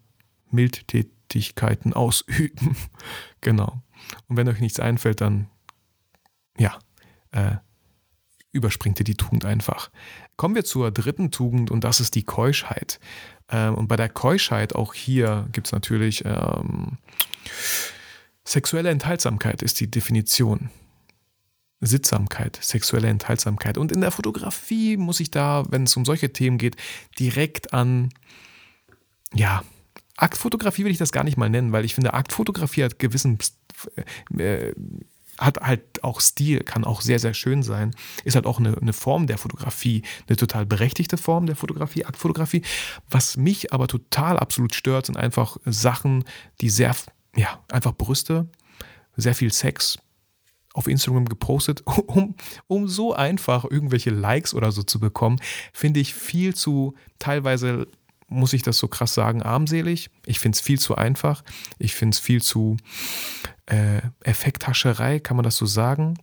[0.50, 2.76] Mildtät Tätigkeiten ausüben.
[3.40, 3.82] genau.
[4.28, 5.48] Und wenn euch nichts einfällt, dann
[6.58, 6.78] ja,
[7.32, 7.56] äh,
[8.52, 9.90] überspringt ihr die Tugend einfach.
[10.37, 13.00] Kommen wir zur dritten Tugend und das ist die Keuschheit.
[13.48, 16.98] Ähm, und bei der Keuschheit, auch hier gibt es natürlich ähm,
[18.44, 20.70] sexuelle Enthaltsamkeit ist die Definition.
[21.80, 23.76] Sittsamkeit, sexuelle Enthaltsamkeit.
[23.76, 26.76] Und in der Fotografie muss ich da, wenn es um solche Themen geht,
[27.18, 28.10] direkt an,
[29.34, 29.62] ja,
[30.16, 33.38] Aktfotografie will ich das gar nicht mal nennen, weil ich finde, Aktfotografie hat gewissen
[34.37, 34.72] äh,
[35.38, 37.94] hat halt auch Stil, kann auch sehr, sehr schön sein.
[38.24, 42.62] Ist halt auch eine, eine, Form der Fotografie, eine total berechtigte Form der Fotografie, Aktfotografie.
[43.11, 46.24] Was mich aber total absolut stört, sind einfach Sachen,
[46.61, 46.94] die sehr,
[47.35, 48.48] ja, einfach Brüste,
[49.16, 49.98] sehr viel Sex
[50.72, 52.35] auf Instagram gepostet, um,
[52.66, 55.40] um so einfach irgendwelche Likes oder so zu bekommen,
[55.72, 57.88] finde ich viel zu teilweise
[58.35, 60.11] muss ich das so krass sagen, armselig.
[60.27, 61.42] Ich finde es viel zu einfach.
[61.79, 62.77] Ich finde es viel zu
[63.66, 66.18] äh, Effekthascherei, kann man das so sagen.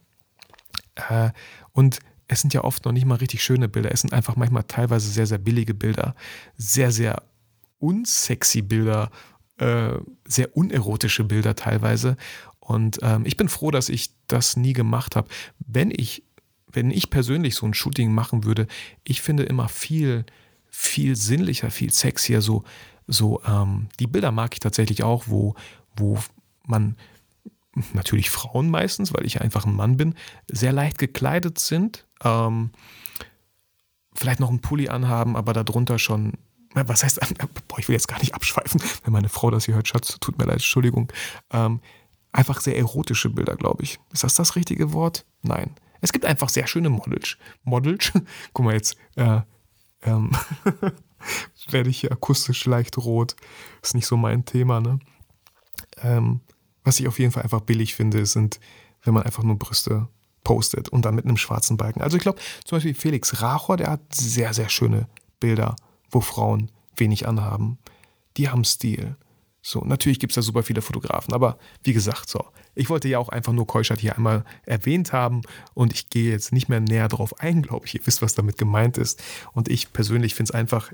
[0.95, 1.31] Äh,
[1.71, 3.91] und es sind ja oft noch nicht mal richtig schöne Bilder.
[3.91, 6.15] Es sind einfach manchmal teilweise sehr, sehr billige Bilder.
[6.57, 7.23] Sehr, sehr
[7.79, 9.09] unsexy Bilder.
[9.57, 12.17] Äh, sehr unerotische Bilder teilweise.
[12.59, 15.27] Und ähm, ich bin froh, dass ich das nie gemacht habe.
[15.59, 16.23] Wenn ich,
[16.71, 18.67] wenn ich persönlich so ein Shooting machen würde,
[19.03, 20.25] ich finde immer viel
[20.71, 22.41] viel sinnlicher, viel sexier.
[22.41, 22.63] So,
[23.05, 25.53] so ähm, die Bilder mag ich tatsächlich auch, wo,
[25.95, 26.17] wo
[26.65, 26.95] man
[27.93, 30.15] natürlich Frauen meistens, weil ich einfach ein Mann bin,
[30.49, 32.07] sehr leicht gekleidet sind.
[32.23, 32.71] Ähm,
[34.13, 36.33] vielleicht noch einen Pulli anhaben, aber darunter schon
[36.73, 37.19] was heißt,
[37.67, 40.37] boah, ich will jetzt gar nicht abschweifen, wenn meine Frau das hier hört, Schatz, tut
[40.37, 41.11] mir leid, Entschuldigung.
[41.51, 41.81] Ähm,
[42.31, 43.99] einfach sehr erotische Bilder, glaube ich.
[44.13, 45.25] Ist das das richtige Wort?
[45.41, 45.75] Nein.
[45.99, 47.37] Es gibt einfach sehr schöne Models.
[47.63, 48.11] Models?
[48.53, 49.41] Guck mal jetzt, äh,
[50.01, 50.31] ähm,
[51.69, 53.35] werde ich hier akustisch leicht rot.
[53.81, 54.99] Ist nicht so mein Thema, ne?
[55.97, 56.41] Ähm,
[56.83, 58.59] was ich auf jeden Fall einfach billig finde, sind,
[59.03, 60.07] wenn man einfach nur Brüste
[60.43, 62.01] postet und dann mit einem schwarzen Balken.
[62.01, 65.07] Also ich glaube, zum Beispiel Felix Rachor, der hat sehr, sehr schöne
[65.39, 65.75] Bilder,
[66.09, 67.77] wo Frauen wenig anhaben.
[68.37, 69.15] Die haben Stil.
[69.61, 72.43] So, natürlich gibt es da super viele Fotografen, aber wie gesagt, so,
[72.75, 75.41] ich wollte ja auch einfach nur Keuschert hier einmal erwähnt haben
[75.73, 77.95] und ich gehe jetzt nicht mehr näher drauf ein, glaube ich.
[77.95, 79.21] Ihr wisst, was damit gemeint ist.
[79.53, 80.91] Und ich persönlich finde es einfach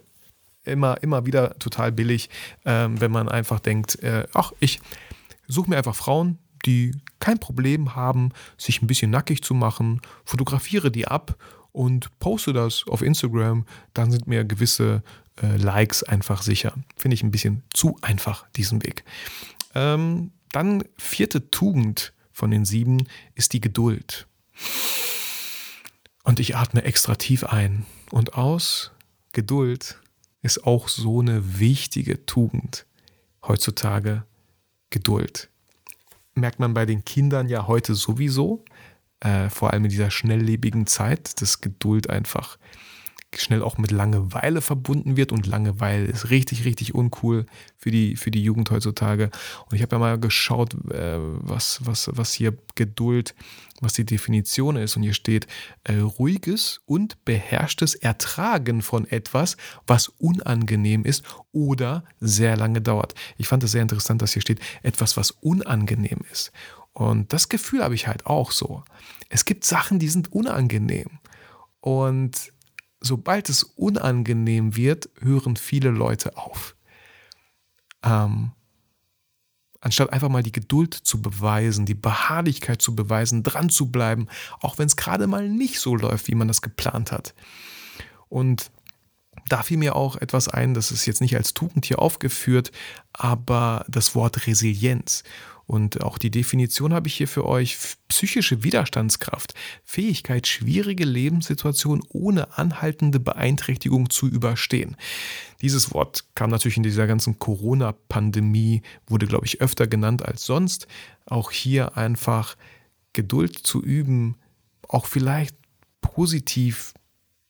[0.64, 2.30] immer, immer wieder total billig,
[2.66, 4.82] ähm, wenn man einfach denkt, äh, ach, ich
[5.48, 10.92] suche mir einfach Frauen, die kein Problem haben, sich ein bisschen nackig zu machen, fotografiere
[10.92, 11.38] die ab
[11.72, 15.04] und poste das auf Instagram, dann sind mir gewisse
[15.42, 16.74] äh, Likes einfach sicher.
[16.96, 19.04] Finde ich ein bisschen zu einfach, diesen Weg.
[19.76, 24.28] Ähm, dann vierte Tugend von den sieben ist die Geduld.
[26.24, 28.92] Und ich atme extra tief ein und aus.
[29.32, 30.00] Geduld
[30.42, 32.86] ist auch so eine wichtige Tugend
[33.44, 34.24] heutzutage.
[34.90, 35.50] Geduld.
[36.34, 38.64] Merkt man bei den Kindern ja heute sowieso,
[39.20, 42.58] äh, vor allem in dieser schnelllebigen Zeit, dass Geduld einfach
[43.42, 47.46] schnell auch mit Langeweile verbunden wird und Langeweile ist richtig, richtig uncool
[47.78, 49.30] für die, für die Jugend heutzutage.
[49.70, 53.36] Und ich habe ja mal geschaut, äh, was, was, was hier Geduld,
[53.82, 54.98] was die Definition ist.
[54.98, 55.48] Und hier steht
[55.84, 63.14] äh, ruhiges und beherrschtes Ertragen von etwas, was unangenehm ist oder sehr lange dauert.
[63.38, 66.52] Ich fand es sehr interessant, dass hier steht etwas, was unangenehm ist.
[66.94, 68.84] Und das Gefühl habe ich halt auch so.
[69.30, 71.20] Es gibt Sachen, die sind unangenehm.
[71.80, 72.52] Und
[73.00, 76.76] sobald es unangenehm wird, hören viele Leute auf.
[78.04, 78.52] Ähm,
[79.80, 84.28] anstatt einfach mal die Geduld zu beweisen, die Beharrlichkeit zu beweisen, dran zu bleiben,
[84.60, 87.34] auch wenn es gerade mal nicht so läuft, wie man das geplant hat.
[88.30, 88.72] Und
[89.48, 92.72] da fiel mir auch etwas ein, das ist jetzt nicht als Tugend hier aufgeführt,
[93.14, 95.24] aber das Wort Resilienz.
[95.68, 97.78] Und auch die Definition habe ich hier für euch.
[98.08, 99.54] Psychische Widerstandskraft.
[99.84, 104.96] Fähigkeit, schwierige Lebenssituationen ohne anhaltende Beeinträchtigung zu überstehen.
[105.62, 110.88] Dieses Wort kam natürlich in dieser ganzen Corona-Pandemie, wurde, glaube ich, öfter genannt als sonst.
[111.26, 112.56] Auch hier einfach
[113.12, 114.38] Geduld zu üben,
[114.88, 115.56] auch vielleicht
[116.00, 116.94] positiv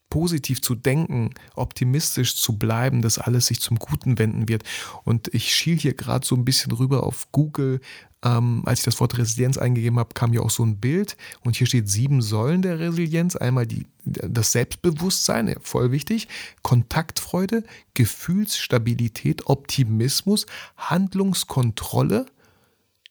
[0.10, 4.64] positiv zu denken, optimistisch zu bleiben, dass alles sich zum Guten wenden wird.
[5.04, 7.82] Und ich schiel hier gerade so ein bisschen rüber auf Google.
[8.24, 11.56] Ähm, als ich das Wort Resilienz eingegeben habe, kam ja auch so ein Bild und
[11.56, 13.36] hier steht sieben Säulen der Resilienz.
[13.36, 16.28] Einmal die, das Selbstbewusstsein, voll wichtig,
[16.64, 22.26] Kontaktfreude, Gefühlsstabilität, Optimismus, Handlungskontrolle,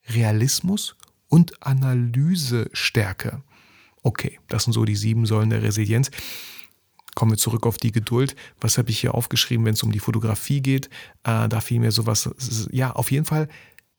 [0.08, 0.96] Realismus
[1.28, 3.42] und Analysestärke.
[4.02, 6.10] Okay, das sind so die sieben Säulen der Resilienz.
[7.16, 8.36] Kommen wir zurück auf die Geduld.
[8.60, 10.90] Was habe ich hier aufgeschrieben, wenn es um die Fotografie geht?
[11.24, 12.28] Äh, da fiel mir sowas,
[12.70, 13.48] ja, auf jeden Fall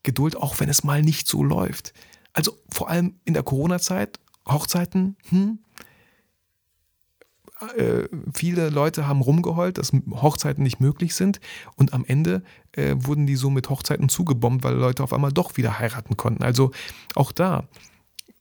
[0.04, 1.92] Geduld, auch wenn es mal nicht so läuft.
[2.32, 5.58] Also vor allem in der Corona-Zeit, Hochzeiten, hm,
[7.76, 11.40] äh, viele Leute haben rumgeheult, dass Hochzeiten nicht möglich sind
[11.74, 15.56] und am Ende äh, wurden die so mit Hochzeiten zugebombt, weil Leute auf einmal doch
[15.56, 16.44] wieder heiraten konnten.
[16.44, 16.70] Also
[17.16, 17.64] auch da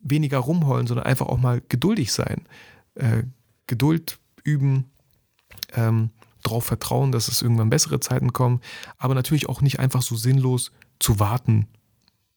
[0.02, 2.48] weniger rumheulen, sondern einfach auch mal geduldig sein.
[2.94, 3.24] Äh,
[3.66, 4.86] Geduld üben,
[5.74, 6.12] ähm,
[6.44, 8.62] darauf vertrauen, dass es irgendwann bessere Zeiten kommen,
[8.98, 11.68] aber natürlich auch nicht einfach so sinnlos zu warten,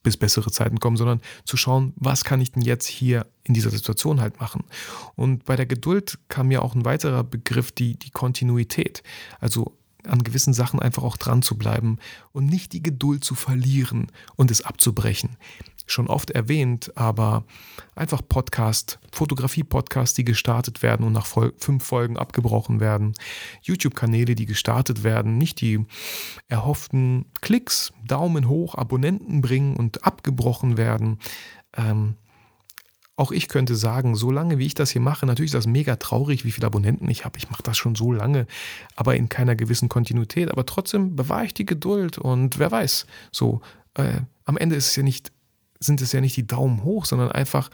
[0.02, 3.70] bis bessere Zeiten kommen, sondern zu schauen, was kann ich denn jetzt hier in dieser
[3.70, 4.64] Situation halt machen.
[5.14, 9.02] Und bei der Geduld kam mir auch ein weiterer Begriff, die, die Kontinuität.
[9.40, 11.98] Also an gewissen Sachen einfach auch dran zu bleiben
[12.32, 15.36] und nicht die Geduld zu verlieren und es abzubrechen
[15.92, 17.44] schon oft erwähnt, aber
[17.94, 23.14] einfach Podcast, Fotografie-Podcasts, die gestartet werden und nach Vol fünf Folgen abgebrochen werden,
[23.62, 25.84] YouTube-Kanäle, die gestartet werden, nicht die
[26.48, 31.18] erhofften Klicks, Daumen hoch, Abonnenten bringen und abgebrochen werden.
[31.76, 32.16] Ähm,
[33.20, 35.96] auch ich könnte sagen, so lange wie ich das hier mache, natürlich ist das mega
[35.96, 37.36] traurig, wie viele Abonnenten ich habe.
[37.36, 38.46] Ich mache das schon so lange,
[38.96, 40.50] aber in keiner gewissen Kontinuität.
[40.50, 43.60] Aber trotzdem bewahre ich die Geduld und wer weiß, so
[43.92, 45.32] äh, am Ende ist es ja nicht
[45.80, 47.70] sind es ja nicht die Daumen hoch, sondern einfach,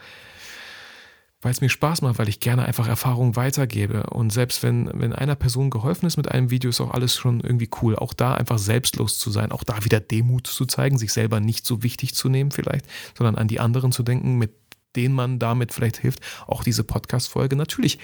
[1.43, 4.05] weil es mir Spaß macht, weil ich gerne einfach Erfahrungen weitergebe.
[4.05, 7.41] Und selbst wenn, wenn einer Person geholfen ist mit einem Video, ist auch alles schon
[7.41, 7.97] irgendwie cool.
[7.97, 11.67] Auch da einfach selbstlos zu sein, auch da wieder Demut zu zeigen, sich selber nicht
[11.67, 14.53] so wichtig zu nehmen vielleicht, sondern an die anderen zu denken mit
[14.97, 17.55] denen man damit vielleicht hilft, auch diese Podcast-Folge.
[17.55, 17.99] Natürlich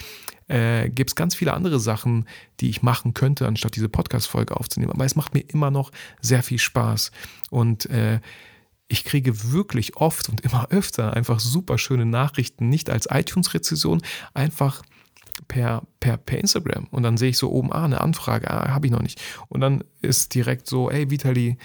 [0.48, 2.28] äh, gibt es ganz viele andere Sachen,
[2.60, 4.92] die ich machen könnte, anstatt diese Podcast-Folge aufzunehmen.
[4.92, 7.10] Aber es macht mir immer noch sehr viel Spaß.
[7.50, 8.20] Und äh,
[8.92, 14.02] ich kriege wirklich oft und immer öfter einfach super schöne Nachrichten, nicht als iTunes-Rezession,
[14.34, 14.82] einfach
[15.48, 16.88] per, per, per Instagram.
[16.90, 19.18] Und dann sehe ich so oben, ah, eine Anfrage, ah, habe ich noch nicht.
[19.48, 21.56] Und dann ist direkt so, hey Vitali,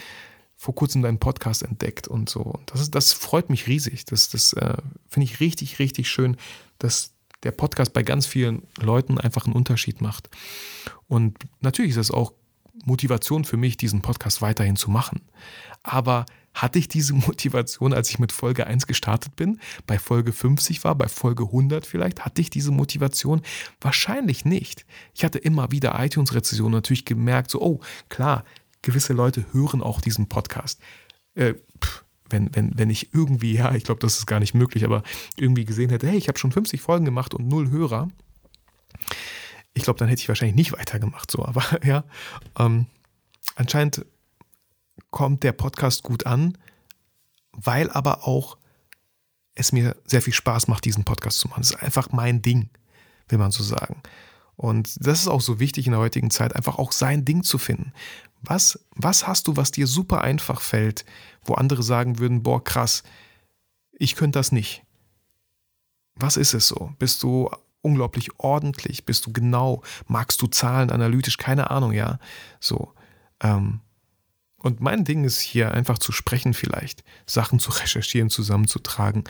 [0.56, 2.60] vor kurzem deinen Podcast entdeckt und so.
[2.66, 4.06] Das, ist, das freut mich riesig.
[4.06, 4.78] Das, das äh,
[5.10, 6.38] finde ich richtig, richtig schön,
[6.80, 7.12] dass
[7.44, 10.30] der Podcast bei ganz vielen Leuten einfach einen Unterschied macht.
[11.10, 12.32] Und natürlich ist es auch
[12.86, 15.22] Motivation für mich, diesen Podcast weiterhin zu machen.
[15.84, 16.26] Aber
[16.62, 20.96] hatte ich diese Motivation, als ich mit Folge 1 gestartet bin, bei Folge 50 war,
[20.96, 22.26] bei Folge 100 vielleicht?
[22.26, 23.42] Hatte ich diese Motivation?
[23.82, 24.86] Wahrscheinlich nicht.
[25.14, 28.44] Ich hatte immer wieder iTunes-Rezessionen natürlich gemerkt, so, oh, klar,
[28.82, 30.80] gewisse Leute hören auch diesen Podcast.
[31.36, 34.84] Äh, pff, wenn, wenn, wenn ich irgendwie, ja, ich glaube, das ist gar nicht möglich,
[34.84, 35.04] aber
[35.36, 38.10] irgendwie gesehen hätte, hey, ich habe schon 50 Folgen gemacht und null Hörer,
[39.74, 41.30] ich glaube, dann hätte ich wahrscheinlich nicht weitergemacht.
[41.30, 42.04] So, aber ja,
[42.58, 42.88] ähm,
[43.56, 44.06] anscheinend
[45.12, 46.58] kommt der Podcast gut an,
[47.52, 48.58] weil aber auch
[49.56, 51.62] es mir sehr viel Spaß macht, diesen Podcast zu machen.
[51.62, 52.70] Das ist einfach mein Ding,
[53.28, 54.02] will man so sagen.
[54.56, 57.58] Und das ist auch so wichtig in der heutigen Zeit, einfach auch sein Ding zu
[57.58, 57.94] finden.
[58.42, 61.06] Was, was hast du, was dir super einfach fällt,
[61.44, 63.04] wo andere sagen würden, boah, krass,
[63.92, 64.84] ich könnte das nicht.
[66.16, 66.92] Was ist es so?
[67.00, 67.50] Bist du
[67.82, 69.06] unglaublich ordentlich?
[69.06, 69.84] Bist du genau?
[70.08, 71.38] Magst du Zahlen analytisch?
[71.38, 72.20] Keine Ahnung, ja.
[72.60, 72.94] So.
[73.42, 73.82] Ähm,
[74.68, 79.24] und mein Ding ist hier einfach zu sprechen vielleicht, Sachen zu recherchieren, zusammenzutragen,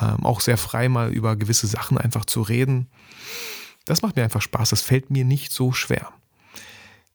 [0.00, 2.86] ähm, auch sehr frei mal über gewisse Sachen einfach zu reden.
[3.86, 6.12] Das macht mir einfach Spaß, das fällt mir nicht so schwer.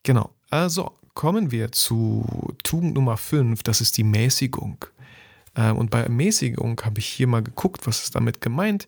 [0.04, 4.84] Genau, also kommen wir zu Tugend Nummer 5, das ist die Mäßigung.
[5.56, 8.88] Ähm, und bei Mäßigung habe ich hier mal geguckt, was ist damit gemeint.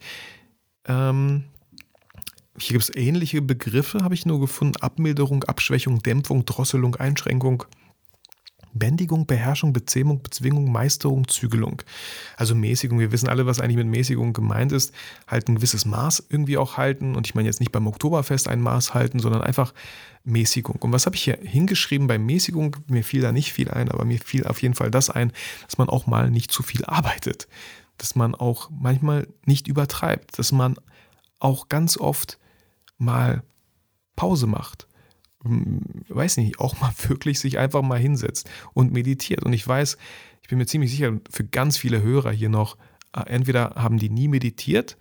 [0.86, 1.44] Ähm,
[2.58, 4.78] hier gibt es ähnliche Begriffe, habe ich nur gefunden.
[4.78, 7.66] Abmilderung, Abschwächung, Dämpfung, Drosselung, Einschränkung.
[8.74, 11.82] Bändigung, Beherrschung, Bezähmung, Bezwingung, Meisterung, Zügelung.
[12.38, 13.00] Also Mäßigung.
[13.00, 14.94] Wir wissen alle, was eigentlich mit Mäßigung gemeint ist.
[15.28, 17.16] Halt ein gewisses Maß irgendwie auch halten.
[17.16, 19.74] Und ich meine jetzt nicht beim Oktoberfest ein Maß halten, sondern einfach
[20.24, 20.78] Mäßigung.
[20.78, 22.78] Und was habe ich hier hingeschrieben bei Mäßigung?
[22.88, 25.32] Mir fiel da nicht viel ein, aber mir fiel auf jeden Fall das ein,
[25.66, 27.48] dass man auch mal nicht zu viel arbeitet.
[27.98, 30.40] Dass man auch manchmal nicht übertreibt.
[30.40, 30.76] Dass man
[31.40, 32.40] auch ganz oft
[32.98, 33.44] mal
[34.16, 34.88] Pause macht
[35.44, 39.44] weiß nicht, auch mal wirklich sich einfach mal hinsetzt und meditiert.
[39.44, 39.98] Und ich weiß,
[40.42, 42.78] ich bin mir ziemlich sicher, für ganz viele Hörer hier noch,
[43.16, 44.98] äh, entweder haben die nie meditiert,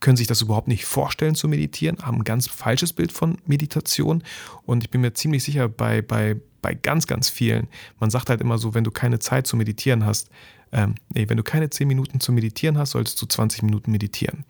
[0.00, 4.22] können sich das überhaupt nicht vorstellen zu meditieren, haben ein ganz falsches Bild von Meditation.
[4.64, 8.40] Und ich bin mir ziemlich sicher, bei, bei, bei ganz, ganz vielen, man sagt halt
[8.40, 10.30] immer so, wenn du keine Zeit zu meditieren hast,
[10.72, 14.44] ähm, nee, wenn du keine 10 Minuten zu meditieren hast, solltest du 20 Minuten meditieren.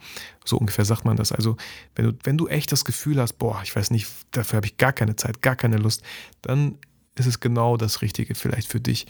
[0.45, 1.33] So ungefähr sagt man das.
[1.33, 1.57] Also,
[1.95, 4.77] wenn du, wenn du echt das Gefühl hast, boah, ich weiß nicht, dafür habe ich
[4.77, 6.03] gar keine Zeit, gar keine Lust,
[6.43, 6.77] dann
[7.21, 9.07] ist es genau das Richtige vielleicht für dich.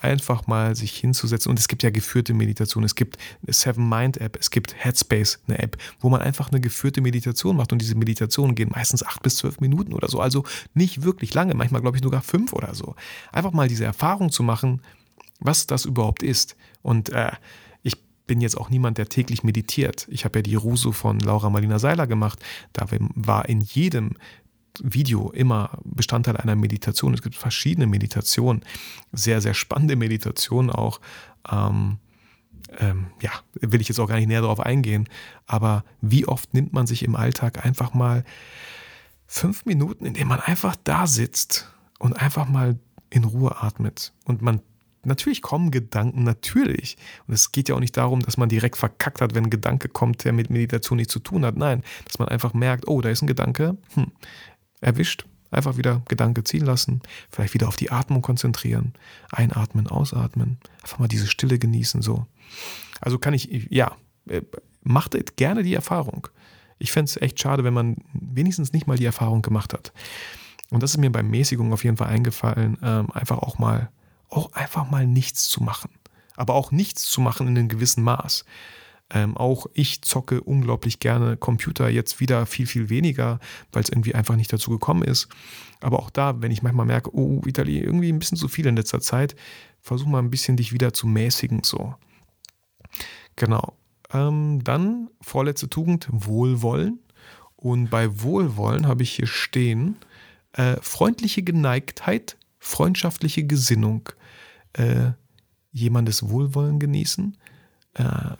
[0.00, 1.48] Einfach mal sich hinzusetzen.
[1.50, 2.84] Und es gibt ja geführte Meditation.
[2.84, 4.36] Es gibt eine Seven Mind App.
[4.38, 7.72] Es gibt Headspace, eine App, wo man einfach eine geführte Meditation macht.
[7.72, 10.20] Und diese Meditationen gehen meistens acht bis zwölf Minuten oder so.
[10.20, 11.54] Also nicht wirklich lange.
[11.54, 12.96] Manchmal glaube ich sogar fünf oder so.
[13.32, 14.82] Einfach mal diese Erfahrung zu machen,
[15.44, 16.56] was das überhaupt ist.
[16.82, 17.30] Und äh,
[17.82, 20.06] ich bin jetzt auch niemand, der täglich meditiert.
[20.10, 22.40] Ich habe ja die Ruso von Laura Marlina Seiler gemacht.
[22.72, 24.16] Da war in jedem
[24.82, 27.14] Video immer Bestandteil einer Meditation.
[27.14, 28.64] Es gibt verschiedene Meditationen,
[29.12, 31.00] sehr, sehr spannende Meditationen auch.
[31.48, 31.98] Ähm,
[32.78, 33.30] ähm, ja,
[33.60, 35.08] will ich jetzt auch gar nicht näher darauf eingehen.
[35.46, 38.24] Aber wie oft nimmt man sich im Alltag einfach mal
[39.26, 42.78] fünf Minuten, indem man einfach da sitzt und einfach mal
[43.10, 44.60] in Ruhe atmet und man
[45.06, 46.96] Natürlich kommen Gedanken, natürlich.
[47.26, 49.88] Und es geht ja auch nicht darum, dass man direkt verkackt hat, wenn ein Gedanke
[49.88, 51.56] kommt, der mit Meditation nichts zu tun hat.
[51.56, 54.12] Nein, dass man einfach merkt, oh, da ist ein Gedanke, hm,
[54.80, 55.26] erwischt.
[55.50, 58.92] Einfach wieder Gedanke ziehen lassen, vielleicht wieder auf die Atmung konzentrieren,
[59.30, 62.26] einatmen, ausatmen, einfach mal diese Stille genießen, so.
[63.00, 63.94] Also kann ich, ja,
[64.28, 64.42] äh,
[64.82, 66.26] macht gerne die Erfahrung.
[66.78, 69.92] Ich fände es echt schade, wenn man wenigstens nicht mal die Erfahrung gemacht hat.
[70.70, 73.90] Und das ist mir beim Mäßigung auf jeden Fall eingefallen, ähm, einfach auch mal
[74.34, 75.90] auch einfach mal nichts zu machen.
[76.36, 78.44] Aber auch nichts zu machen in einem gewissen Maß.
[79.10, 83.38] Ähm, auch ich zocke unglaublich gerne Computer, jetzt wieder viel, viel weniger,
[83.70, 85.28] weil es irgendwie einfach nicht dazu gekommen ist.
[85.80, 88.76] Aber auch da, wenn ich manchmal merke, oh, Vitali, irgendwie ein bisschen zu viel in
[88.76, 89.36] letzter Zeit,
[89.80, 91.94] versuch mal ein bisschen dich wieder zu mäßigen, so.
[93.36, 93.74] Genau.
[94.12, 97.00] Ähm, dann vorletzte Tugend, Wohlwollen.
[97.56, 99.96] Und bei Wohlwollen habe ich hier stehen,
[100.52, 104.08] äh, freundliche Geneigtheit, freundschaftliche Gesinnung,
[104.74, 105.12] äh,
[105.72, 107.36] jemandes Wohlwollen genießen.
[107.94, 108.36] Äh,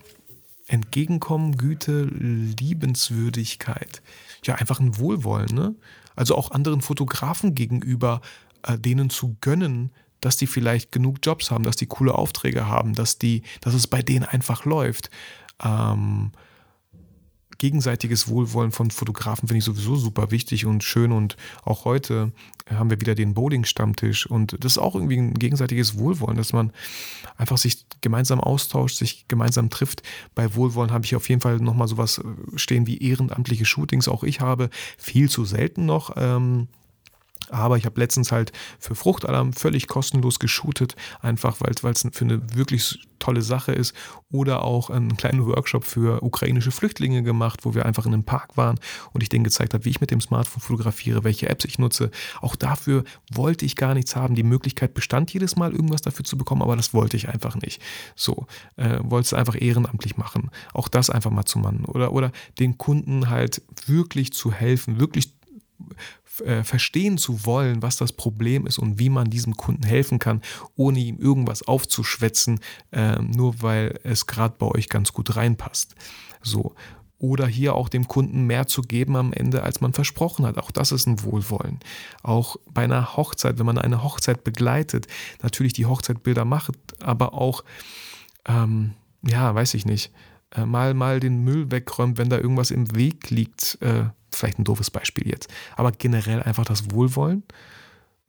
[0.66, 4.00] Entgegenkommen, Güte, Liebenswürdigkeit.
[4.44, 5.74] Ja, einfach ein Wohlwollen, ne?
[6.16, 8.22] Also auch anderen Fotografen gegenüber,
[8.62, 12.94] äh, denen zu gönnen, dass die vielleicht genug Jobs haben, dass die coole Aufträge haben,
[12.94, 15.10] dass die, dass es bei denen einfach läuft.
[15.62, 16.32] Ähm,
[17.59, 21.13] gegenseitiges Wohlwollen von Fotografen finde ich sowieso super wichtig und schön.
[21.13, 22.33] Und auch heute
[22.69, 24.27] haben wir wieder den Bowling-Stammtisch.
[24.27, 26.73] Und das ist auch irgendwie ein gegenseitiges Wohlwollen, dass man
[27.37, 30.02] einfach sich gemeinsam austauscht, sich gemeinsam trifft.
[30.35, 34.09] Bei Wohlwollen habe ich auf jeden Fall nochmal sowas äh, stehen wie ehrenamtliche Shootings.
[34.09, 36.15] Auch ich habe viel zu selten noch.
[36.17, 36.69] Ähm,
[37.50, 42.54] aber ich habe letztens halt für Fruchtalarm völlig kostenlos geshootet, einfach weil es für eine
[42.54, 43.94] wirklich tolle Sache ist.
[44.30, 48.56] Oder auch einen kleinen Workshop für ukrainische Flüchtlinge gemacht, wo wir einfach in einem Park
[48.56, 48.78] waren
[49.12, 52.10] und ich denen gezeigt habe, wie ich mit dem Smartphone fotografiere, welche Apps ich nutze.
[52.40, 54.34] Auch dafür wollte ich gar nichts haben.
[54.34, 57.80] Die Möglichkeit bestand jedes Mal, irgendwas dafür zu bekommen, aber das wollte ich einfach nicht.
[58.16, 60.50] So, äh, wollte es einfach ehrenamtlich machen.
[60.72, 61.84] Auch das einfach mal zu machen.
[61.86, 65.32] Oder, oder den Kunden halt wirklich zu helfen, wirklich
[66.40, 70.42] äh, verstehen zu wollen, was das Problem ist und wie man diesem Kunden helfen kann,
[70.76, 72.60] ohne ihm irgendwas aufzuschwätzen,
[72.92, 75.94] äh, nur weil es gerade bei euch ganz gut reinpasst.
[76.42, 76.74] So.
[77.18, 80.58] Oder hier auch dem Kunden mehr zu geben am Ende, als man versprochen hat.
[80.58, 81.80] Auch das ist ein Wohlwollen.
[82.22, 85.06] Auch bei einer Hochzeit, wenn man eine Hochzeit begleitet,
[85.42, 87.64] natürlich die Hochzeitbilder macht, aber auch,
[88.46, 88.92] ähm,
[89.26, 90.12] ja, weiß ich nicht,
[90.50, 93.78] äh, mal, mal den Müll wegräumt, wenn da irgendwas im Weg liegt.
[93.80, 94.06] Äh,
[94.37, 97.42] vielleicht ein doofes Beispiel jetzt, aber generell einfach das Wohlwollen.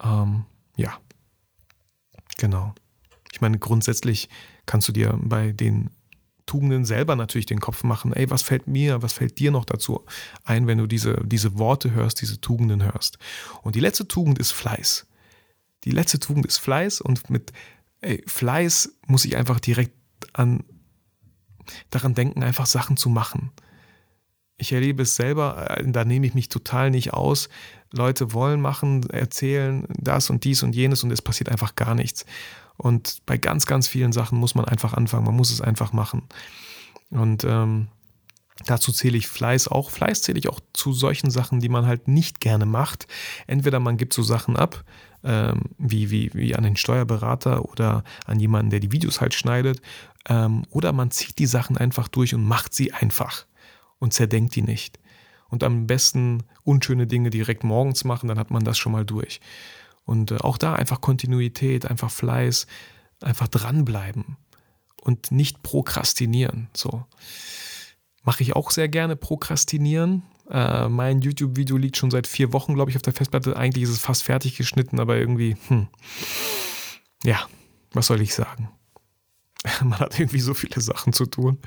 [0.03, 0.45] Ähm,
[0.75, 0.97] ja,
[2.37, 2.73] genau.
[3.31, 4.29] Ich meine, grundsätzlich
[4.65, 5.89] kannst du dir bei den
[6.45, 10.05] Tugenden selber natürlich den Kopf machen, ey, was fällt mir, was fällt dir noch dazu
[10.43, 13.17] ein, wenn du diese, diese Worte hörst, diese Tugenden hörst.
[13.63, 15.07] Und die letzte Tugend ist Fleiß.
[15.85, 17.51] Die letzte Tugend ist Fleiß und mit
[18.01, 19.95] ey, Fleiß muss ich einfach direkt
[20.33, 20.63] an,
[21.89, 23.51] daran denken, einfach Sachen zu machen
[24.57, 27.49] ich erlebe es selber, äh, da nehme ich mich total nicht aus.
[27.91, 32.25] Leute wollen machen, erzählen das und dies und jenes und es passiert einfach gar nichts.
[32.77, 36.23] Und bei ganz, ganz vielen Sachen muss man einfach anfangen, man muss es einfach machen.
[37.09, 37.87] Und ähm,
[38.65, 39.91] dazu zähle ich Fleiß auch.
[39.91, 43.07] Fleiß zähle ich auch zu solchen Sachen, die man halt nicht gerne macht.
[43.47, 44.83] Entweder man gibt so Sachen ab,
[45.23, 49.81] ähm, wie, wie, wie an den Steuerberater oder an jemanden, der die Videos halt schneidet,
[50.27, 53.45] ähm, oder man zieht die Sachen einfach durch und macht sie einfach
[53.99, 54.99] und zerdenkt die nicht.
[55.49, 59.39] Und am besten unschöne Dinge direkt morgens machen, dann hat man das schon mal durch.
[60.03, 62.67] Und äh, auch da einfach Kontinuität, einfach Fleiß,
[63.21, 64.37] einfach dranbleiben
[65.01, 66.69] und nicht prokrastinieren.
[66.75, 67.05] So
[68.23, 70.23] mache ich auch sehr gerne prokrastinieren.
[70.49, 73.55] Äh, mein YouTube-Video liegt schon seit vier Wochen, glaube ich, auf der Festplatte.
[73.55, 75.87] Eigentlich ist es fast fertig geschnitten, aber irgendwie, hm,
[77.23, 77.47] ja,
[77.93, 78.69] was soll ich sagen?
[79.83, 81.59] man hat irgendwie so viele Sachen zu tun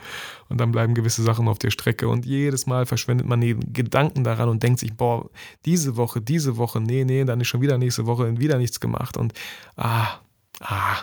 [0.48, 4.24] und dann bleiben gewisse Sachen auf der Strecke und jedes Mal verschwendet man den Gedanken
[4.24, 5.30] daran und denkt sich, boah,
[5.64, 9.16] diese Woche, diese Woche, nee, nee, dann ist schon wieder nächste Woche wieder nichts gemacht
[9.16, 9.32] und
[9.76, 10.20] ah,
[10.60, 10.96] ah,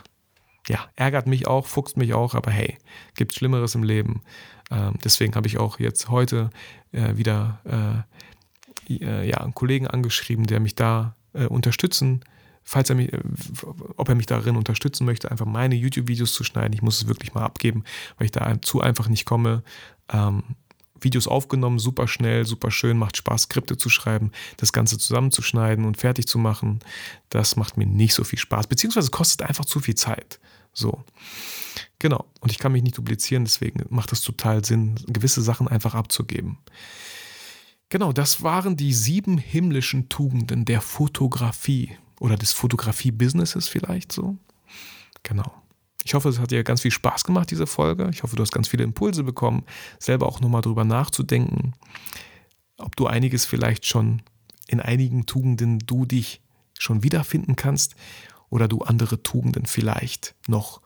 [0.67, 2.77] ja, ärgert mich auch, fuchst mich auch, aber hey,
[3.15, 4.21] gibt Schlimmeres im Leben.
[4.71, 6.49] Ähm, deswegen habe ich auch jetzt heute
[6.91, 8.05] äh, wieder
[8.89, 12.23] äh, äh, ja, einen Kollegen angeschrieben, der mich da äh, unterstützen
[12.65, 13.19] falls er mich, äh,
[13.95, 16.73] ob er mich darin unterstützen möchte, einfach meine YouTube-Videos zu schneiden.
[16.73, 17.83] Ich muss es wirklich mal abgeben,
[18.17, 19.63] weil ich da zu einfach nicht komme.
[20.11, 20.43] Ähm,
[20.99, 25.97] Videos aufgenommen, super schnell, super schön, macht Spaß, Skripte zu schreiben, das Ganze zusammenzuschneiden und
[25.97, 26.79] fertig zu machen.
[27.29, 30.39] Das macht mir nicht so viel Spaß, beziehungsweise kostet einfach zu viel Zeit.
[30.73, 31.03] So.
[31.99, 32.25] Genau.
[32.39, 36.57] Und ich kann mich nicht duplizieren, deswegen macht es total Sinn, gewisse Sachen einfach abzugeben.
[37.89, 44.37] Genau, das waren die sieben himmlischen Tugenden der Fotografie oder des Fotografie-Businesses vielleicht so.
[45.23, 45.51] Genau.
[46.03, 48.09] Ich hoffe, es hat dir ganz viel Spaß gemacht, diese Folge.
[48.11, 49.63] Ich hoffe, du hast ganz viele Impulse bekommen,
[49.99, 51.73] selber auch nochmal drüber nachzudenken,
[52.77, 54.21] ob du einiges vielleicht schon
[54.67, 56.41] in einigen Tugenden du dich
[56.77, 57.95] schon wiederfinden kannst
[58.49, 60.81] oder du andere Tugenden vielleicht noch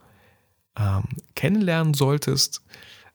[0.78, 1.04] ähm,
[1.36, 2.62] kennenlernen solltest.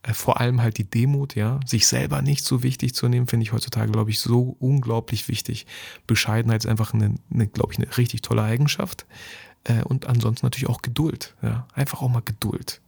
[0.05, 3.45] Äh, vor allem halt die Demut, ja, sich selber nicht so wichtig zu nehmen, finde
[3.45, 5.67] ich heutzutage, glaube ich, so unglaublich wichtig.
[6.07, 9.07] Bescheidenheit ist einfach eine, eine glaube ich, eine richtig tolle Eigenschaft.
[9.65, 12.81] Äh, und ansonsten natürlich auch Geduld, ja, einfach auch mal Geduld.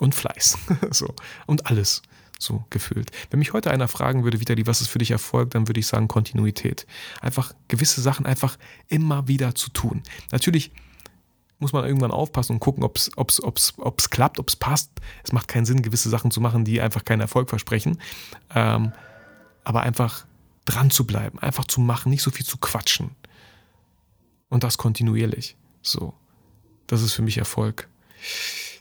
[0.00, 0.58] Und Fleiß,
[0.90, 1.14] so,
[1.46, 2.02] und alles
[2.38, 3.12] so gefühlt.
[3.30, 5.86] Wenn mich heute einer fragen würde, Vitali, was ist für dich Erfolg, dann würde ich
[5.86, 6.86] sagen Kontinuität.
[7.22, 8.58] Einfach gewisse Sachen einfach
[8.88, 10.02] immer wieder zu tun.
[10.32, 10.70] Natürlich
[11.58, 14.90] muss man irgendwann aufpassen und gucken, ob es klappt, ob es passt.
[15.24, 17.98] Es macht keinen Sinn, gewisse Sachen zu machen, die einfach keinen Erfolg versprechen.
[18.54, 18.92] Ähm,
[19.64, 20.26] aber einfach
[20.64, 23.10] dran zu bleiben, einfach zu machen, nicht so viel zu quatschen.
[24.48, 25.56] Und das kontinuierlich.
[25.82, 26.14] So.
[26.86, 27.88] Das ist für mich Erfolg.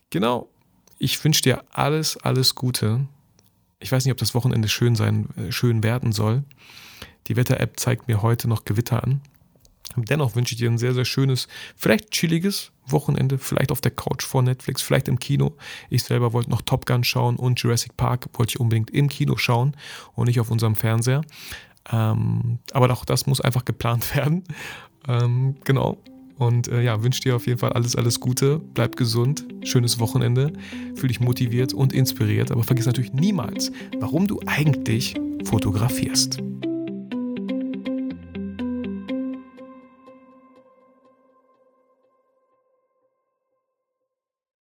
[0.10, 0.50] Genau.
[0.98, 3.08] ich wünsche dir alles, alles Gute.
[3.80, 6.44] Ich weiß nicht, ob das Wochenende schön sein, äh, schön werden soll.
[7.28, 9.22] Die Wetter-App zeigt mir heute noch Gewitter an.
[9.96, 14.24] Dennoch wünsche ich dir ein sehr, sehr schönes, vielleicht chilliges Wochenende, vielleicht auf der Couch
[14.24, 15.56] vor Netflix, vielleicht im Kino.
[15.90, 19.38] Ich selber wollte noch Top Gun schauen und Jurassic Park wollte ich unbedingt im Kino
[19.38, 19.76] schauen
[20.14, 21.22] und nicht auf unserem Fernseher.
[21.92, 24.44] Ähm, aber auch das muss einfach geplant werden.
[25.08, 25.98] Ähm, genau.
[26.38, 28.60] Und äh, ja, wünsche dir auf jeden Fall alles, alles Gute.
[28.60, 30.52] Bleib gesund, schönes Wochenende,
[30.96, 32.52] fühl dich motiviert und inspiriert.
[32.52, 35.16] Aber vergiss natürlich niemals, warum du eigentlich
[35.46, 36.42] fotografierst.